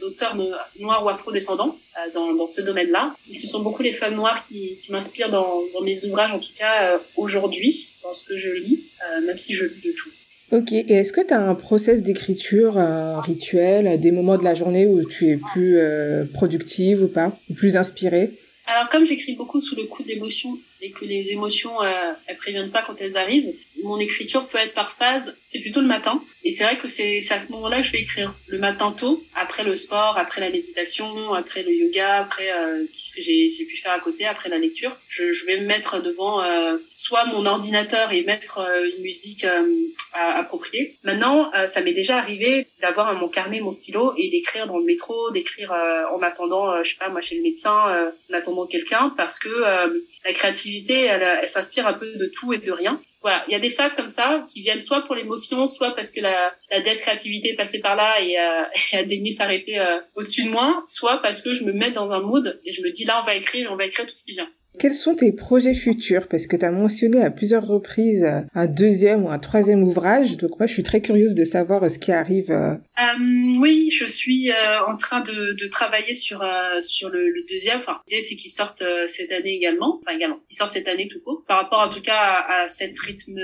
[0.00, 1.78] d'auteurs noirs ou afro-descendants
[2.14, 3.14] dans, dans ce domaine-là.
[3.32, 6.54] Ce sont beaucoup les femmes noires qui, qui m'inspirent dans, dans mes ouvrages, en tout
[6.58, 8.84] cas aujourd'hui, dans ce que je lis,
[9.24, 10.10] même si je lis de tout.
[10.52, 14.54] Ok, et est-ce que tu as un process d'écriture, un rituel, des moments de la
[14.54, 18.30] journée où tu es plus euh, productive ou pas, ou plus inspirée?
[18.68, 22.36] Alors comme j'écris beaucoup sous le coup de l'émotion et que les émotions euh, elles
[22.36, 23.54] préviennent pas quand elles arrivent,
[23.84, 26.20] mon écriture peut être par phase, c'est plutôt le matin.
[26.42, 28.34] Et c'est vrai que c'est à ce moment-là que je vais écrire.
[28.48, 32.84] Le matin tôt, après le sport, après la méditation, après le yoga, après euh,
[33.16, 34.96] que j'ai pu faire à côté, après la lecture.
[35.08, 39.64] Je, vais me mettre devant euh, soit mon ordinateur et mettre euh, une musique euh,
[40.12, 40.96] appropriée.
[41.04, 45.30] Maintenant, ça m'est déjà arrivé d'avoir mon carnet, mon stylo et d'écrire dans le métro,
[45.30, 45.72] d'écrire
[46.12, 50.32] en attendant, je sais pas, moi chez le médecin, en attendant quelqu'un, parce que la
[50.32, 53.70] créativité, elle s'inspire un peu de tout et de rien voilà, il y a des
[53.70, 57.56] phases comme ça qui viennent soit pour l'émotion, soit parce que la, la créativité est
[57.56, 61.52] passée par là et, euh, a daigné s'arrêter euh, au-dessus de moi, soit parce que
[61.52, 63.76] je me mets dans un mood et je me dis là on va écrire, on
[63.76, 64.46] va écrire tout ce qui vient.
[64.78, 66.28] Quels sont tes projets futurs?
[66.28, 70.36] Parce que tu as mentionné à plusieurs reprises un deuxième ou un troisième ouvrage.
[70.36, 72.52] Donc moi, je suis très curieuse de savoir ce qui arrive.
[72.98, 73.06] Euh.
[73.16, 77.42] Euh, oui, je suis euh, en train de, de travailler sur euh, sur le, le,
[77.48, 77.78] deuxième.
[77.78, 80.00] Enfin, l'idée c'est qu'il sorte cette année également.
[80.00, 81.44] Enfin également, il sorte cette année tout court.
[81.46, 83.40] Par rapport en tout cas à, à cette rythme,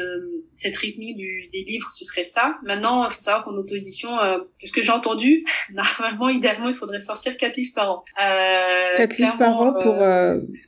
[0.55, 2.57] cette rythmique du, des livres, ce serait ça.
[2.63, 4.11] Maintenant, il faut savoir qu'en auto-édition,
[4.63, 8.05] ce que j'ai entendu, normalement, idéalement, il faudrait sortir quatre livres par an.
[8.97, 9.97] quatre livres par an pour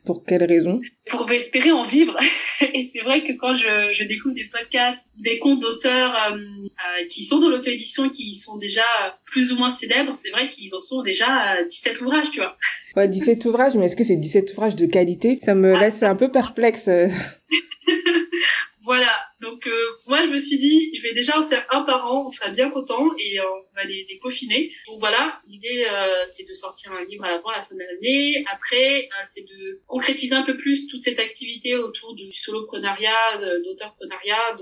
[0.04, 0.80] pour quelle raison?
[1.10, 2.16] Pour espérer en vivre.
[2.60, 7.06] Et c'est vrai que quand je, je, découvre des podcasts, des comptes d'auteurs euh, euh,
[7.08, 8.82] qui sont dans l'auto-édition, qui sont déjà
[9.24, 12.56] plus ou moins célèbres, c'est vrai qu'ils en sont déjà 17 ouvrages, tu vois.
[12.96, 15.38] Ouais, 17 ouvrages, mais est-ce que c'est 17 ouvrages de qualité?
[15.42, 15.80] Ça me ah.
[15.80, 16.88] laisse un peu perplexe.
[18.84, 19.72] Voilà, donc euh,
[20.06, 22.50] moi je me suis dit, je vais déjà en faire un par an, on sera
[22.50, 24.70] bien content et euh, on va les, les, peaufiner.
[24.86, 28.44] Donc voilà, l'idée euh, c'est de sortir un livre avant la fin de l'année.
[28.52, 34.54] Après, c'est de concrétiser un peu plus toute cette activité autour du soloprenariat, d'auteurprenariat,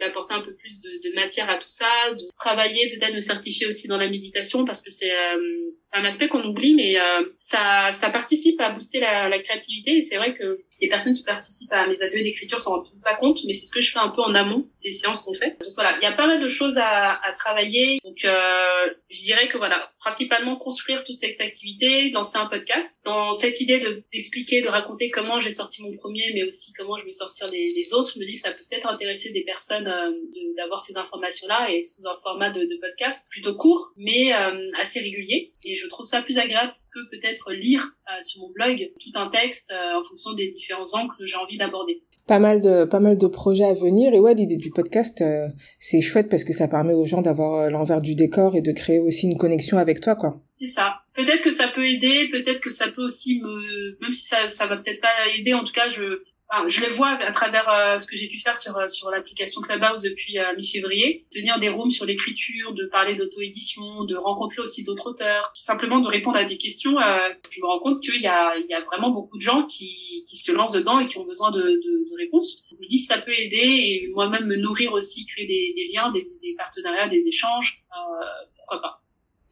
[0.00, 3.68] d'apporter un peu plus de, de, matière à tout ça, de travailler, peut-être de certifier
[3.68, 5.12] aussi dans la méditation parce que c'est
[5.92, 6.96] un aspect qu'on oublie, mais
[7.38, 11.24] ça, ça participe à booster la, la créativité et c'est vrai que les personnes qui
[11.24, 13.98] participent à mes ateliers d'écriture s'en rendent pas compte, mais c'est ce que je fais
[13.98, 15.56] un peu en amont des séances qu'on fait.
[15.60, 17.98] Donc voilà, il y a pas mal de choses à, à travailler.
[18.04, 23.36] Donc euh, je dirais que voilà, principalement construire toute cette activité, lancer un podcast, dans
[23.36, 27.04] cette idée de d'expliquer, de raconter comment j'ai sorti mon premier, mais aussi comment je
[27.04, 28.12] vais sortir des autres.
[28.14, 30.12] Je me dis que ça peut peut-être intéresser des personnes euh,
[30.56, 35.00] d'avoir ces informations-là et sous un format de, de podcast plutôt court, mais euh, assez
[35.00, 35.52] régulier.
[35.64, 39.28] Et je trouve ça plus agréable que peut-être lire euh, sur mon blog tout un
[39.28, 42.02] texte euh, en fonction des différents angles que j'ai envie d'aborder.
[42.26, 45.48] Pas mal de pas mal de projets à venir et ouais l'idée du podcast euh,
[45.78, 48.98] c'est chouette parce que ça permet aux gens d'avoir l'envers du décor et de créer
[48.98, 50.42] aussi une connexion avec toi quoi.
[50.60, 50.94] C'est ça.
[51.14, 54.66] Peut-être que ça peut aider, peut-être que ça peut aussi me même si ça ça
[54.66, 55.08] va peut-être pas
[55.38, 56.22] aider en tout cas je
[56.68, 59.60] je les vois à travers euh, ce que j'ai pu faire sur euh, sur l'application
[59.60, 64.82] Clubhouse depuis euh, mi-février, tenir des rooms sur l'écriture, de parler d'auto-édition, de rencontrer aussi
[64.82, 66.96] d'autres auteurs, simplement de répondre à des questions.
[67.50, 70.24] je me rends compte qu'il y a il y a vraiment beaucoup de gens qui
[70.26, 72.64] qui se lancent dedans et qui ont besoin de de, réponses.
[72.68, 76.54] Je me dis ça peut aider et moi-même me nourrir aussi, créer des, liens, des
[76.56, 77.84] partenariats, des échanges,
[78.56, 79.02] pourquoi pas.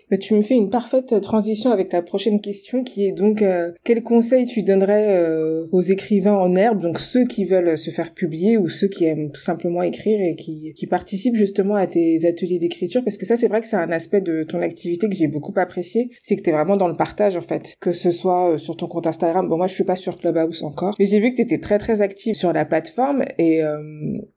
[0.08, 3.72] Bah, tu me fais une parfaite transition avec la prochaine question qui est donc euh,
[3.82, 8.14] quel conseil tu donnerais euh, aux écrivains en herbe, donc ceux qui veulent se faire
[8.14, 12.24] publier ou ceux qui aiment tout simplement écrire et qui, qui participent justement à tes
[12.24, 13.02] ateliers d'écriture?
[13.02, 15.52] Parce que ça c'est vrai que c'est un aspect de ton activité que j'ai beaucoup
[15.56, 18.58] apprécié, c'est que tu es vraiment dans le partage en fait, que ce soit euh,
[18.58, 21.30] sur ton compte Instagram, bon moi je suis pas sur Clubhouse encore, mais j'ai vu
[21.30, 23.60] que tu étais très très active sur la plateforme et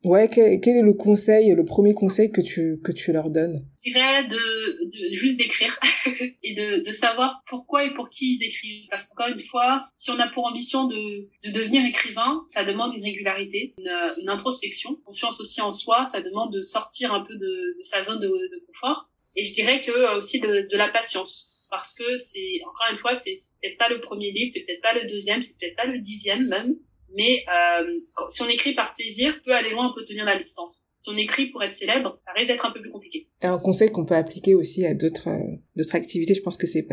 [0.04, 3.64] ouais quel, quel, est le conseil, le premier conseil que tu que tu leur donnes?
[3.82, 5.80] Dirais de, de juste d'écrire
[6.44, 8.88] et de, de savoir pourquoi et pour qui ils écrivent.
[8.90, 12.96] Parce qu'encore une fois, si on a pour ambition de, de devenir écrivain, ça demande
[12.96, 17.36] une régularité, une, une introspection, confiance aussi en soi, ça demande de sortir un peu
[17.36, 19.10] de, sa zone de, de, confort.
[19.36, 21.56] Et je dirais que euh, aussi de, de la patience.
[21.70, 24.94] Parce que c'est, encore une fois, c'est peut-être pas le premier livre, c'est peut-être pas
[24.94, 26.76] le deuxième, c'est peut-être pas le dixième même.
[27.16, 28.00] Mais euh,
[28.30, 31.18] si on écrit par plaisir, peut aller loin, on peut tenir la distance si on
[31.18, 33.28] écrit pour être célèbre, ça risque d'être un peu plus compliqué.
[33.42, 36.86] Un conseil qu'on peut appliquer aussi à d'autres euh, d'autres activités, je pense que c'est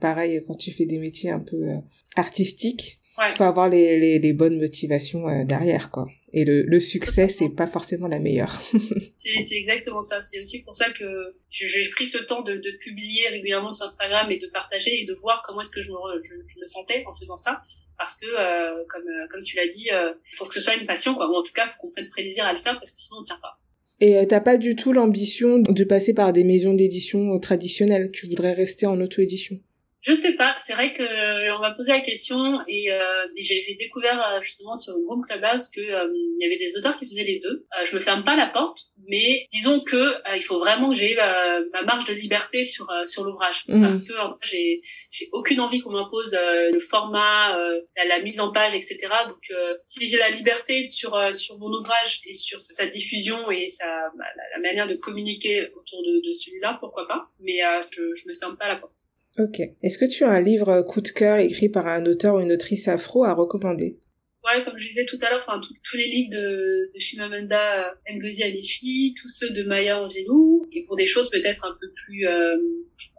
[0.00, 1.80] pareil quand tu fais des métiers un peu euh,
[2.16, 3.00] artistiques.
[3.26, 6.06] Il faut avoir les, les, les bonnes motivations euh, derrière quoi.
[6.32, 8.52] Et le, le succès, c'est pas forcément la meilleure.
[9.18, 10.20] c'est exactement ça.
[10.22, 14.30] C'est aussi pour ça que j'ai pris ce temps de, de, publier régulièrement sur Instagram
[14.30, 17.14] et de partager et de voir comment est-ce que je me, je me sentais en
[17.14, 17.62] faisant ça
[17.98, 20.76] parce que euh, comme euh, comme tu l'as dit, euh, il faut que ce soit
[20.76, 22.92] une passion quoi, ou en tout cas faut qu'on prenne plaisir à le faire parce
[22.92, 23.58] que sinon on tient pas.
[24.00, 28.12] Et t'as pas du tout l'ambition de passer par des maisons d'édition traditionnelles.
[28.12, 29.58] Tu voudrais rester en auto-édition.
[30.08, 33.76] Je sais pas, c'est vrai que euh, on m'a posé la question et, euh, j'avais
[33.78, 37.06] découvert euh, justement sur le groupe Clubhouse que euh, il y avait des auteurs qui
[37.06, 37.66] faisaient les deux.
[37.84, 41.82] je me ferme pas la porte, mais disons que il faut vraiment que j'ai ma
[41.82, 43.82] marge de liberté sur sur l'ouvrage mmh.
[43.86, 44.80] parce que j'ai
[45.10, 47.58] j'ai aucune envie qu'on m'impose le format,
[47.96, 48.96] la, la, mise en page, etc.
[49.28, 49.52] Donc
[49.82, 54.24] si j'ai la liberté sur sur mon ouvrage et sur sa diffusion et sa bah,
[54.54, 57.28] la, manière de communiquer autour de, de celui-là, pourquoi pas.
[57.40, 57.58] Mais
[57.92, 59.07] je je me ferme pas la porte.
[59.38, 59.60] Ok.
[59.82, 62.52] Est-ce que tu as un livre coup de cœur écrit par un auteur ou une
[62.52, 63.98] autrice afro à recommander?
[64.44, 68.42] Ouais, comme je disais tout à l'heure, enfin tous les livres de, de Chimamanda Ngozi
[68.42, 72.56] Adichie, tous ceux de Maya Angelou, et pour des choses peut-être un peu plus euh,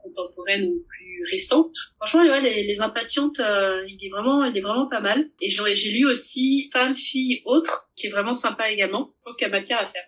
[0.01, 1.75] contemporaines ou plus récentes.
[1.97, 5.29] Franchement, les impatientes, euh, il est vraiment, il est vraiment pas mal.
[5.41, 9.13] Et j'ai lu aussi Femme, fille, autre, qui est vraiment sympa également.
[9.19, 10.03] Je pense qu'il y a matière à faire.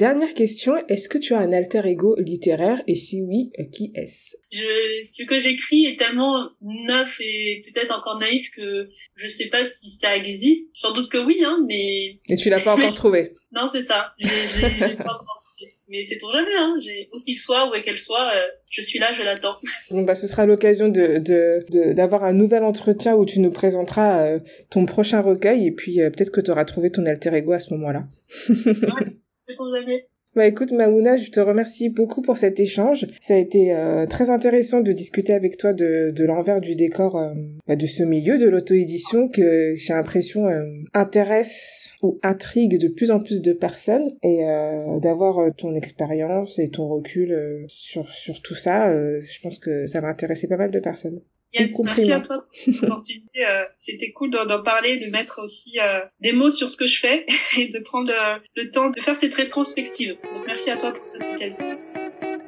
[0.00, 4.34] Dernière question, est-ce que tu as un alter ego littéraire et si oui, qui est-ce?
[4.50, 9.66] Je, Ce que j'écris est tellement neuf et peut-être encore naïf que je sais pas
[9.66, 10.70] si ça existe.
[10.74, 12.18] Sans doute que oui, hein, mais...
[12.30, 14.14] Et tu l'as pas encore trouvé Non, c'est ça.
[14.20, 15.74] J'ai pas encore trouvé.
[15.90, 16.76] Mais c'est pour jamais, hein.
[17.12, 19.56] Où qu'il soit, où qu'elle soit, euh, je suis là, je l'attends.
[19.90, 24.24] Bon, bah, ce sera l'occasion de, de, d'avoir un nouvel entretien où tu nous présenteras
[24.24, 24.38] euh,
[24.70, 27.60] ton prochain recueil et puis euh, peut-être que tu auras trouvé ton alter ego à
[27.60, 28.04] ce moment-là.
[28.48, 29.20] ouais.
[30.36, 33.04] Bah écoute Mamouna, je te remercie beaucoup pour cet échange.
[33.20, 37.16] Ça a été euh, très intéressant de discuter avec toi de, de l'envers du décor
[37.16, 37.34] euh,
[37.66, 43.10] bah, de ce milieu de l'auto-édition que j'ai l'impression euh, intéresse ou intrigue de plus
[43.10, 44.44] en plus de personnes et
[45.02, 50.08] d'avoir ton expérience et ton recul sur, sur tout ça, je pense que ça va
[50.08, 51.20] intéresser pas mal de personnes.
[51.58, 53.46] Merci à toi pour l'opportunité.
[53.46, 57.00] Euh, C'était cool d'en parler, de mettre aussi euh, des mots sur ce que je
[57.00, 57.26] fais
[57.58, 60.16] et de prendre euh, le temps de faire cette rétrospective.
[60.32, 61.64] Donc merci à toi pour cette occasion.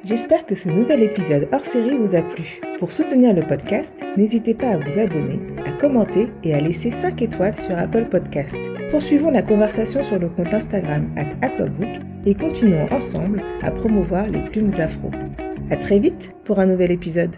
[0.05, 2.59] J'espère que ce nouvel épisode hors série vous a plu.
[2.77, 7.21] Pour soutenir le podcast, n'hésitez pas à vous abonner, à commenter et à laisser 5
[7.21, 8.59] étoiles sur Apple Podcast.
[8.89, 14.43] Poursuivons la conversation sur le compte Instagram at Aquabook et continuons ensemble à promouvoir les
[14.43, 15.09] plumes afro.
[15.69, 17.31] À très vite pour un nouvel épisode.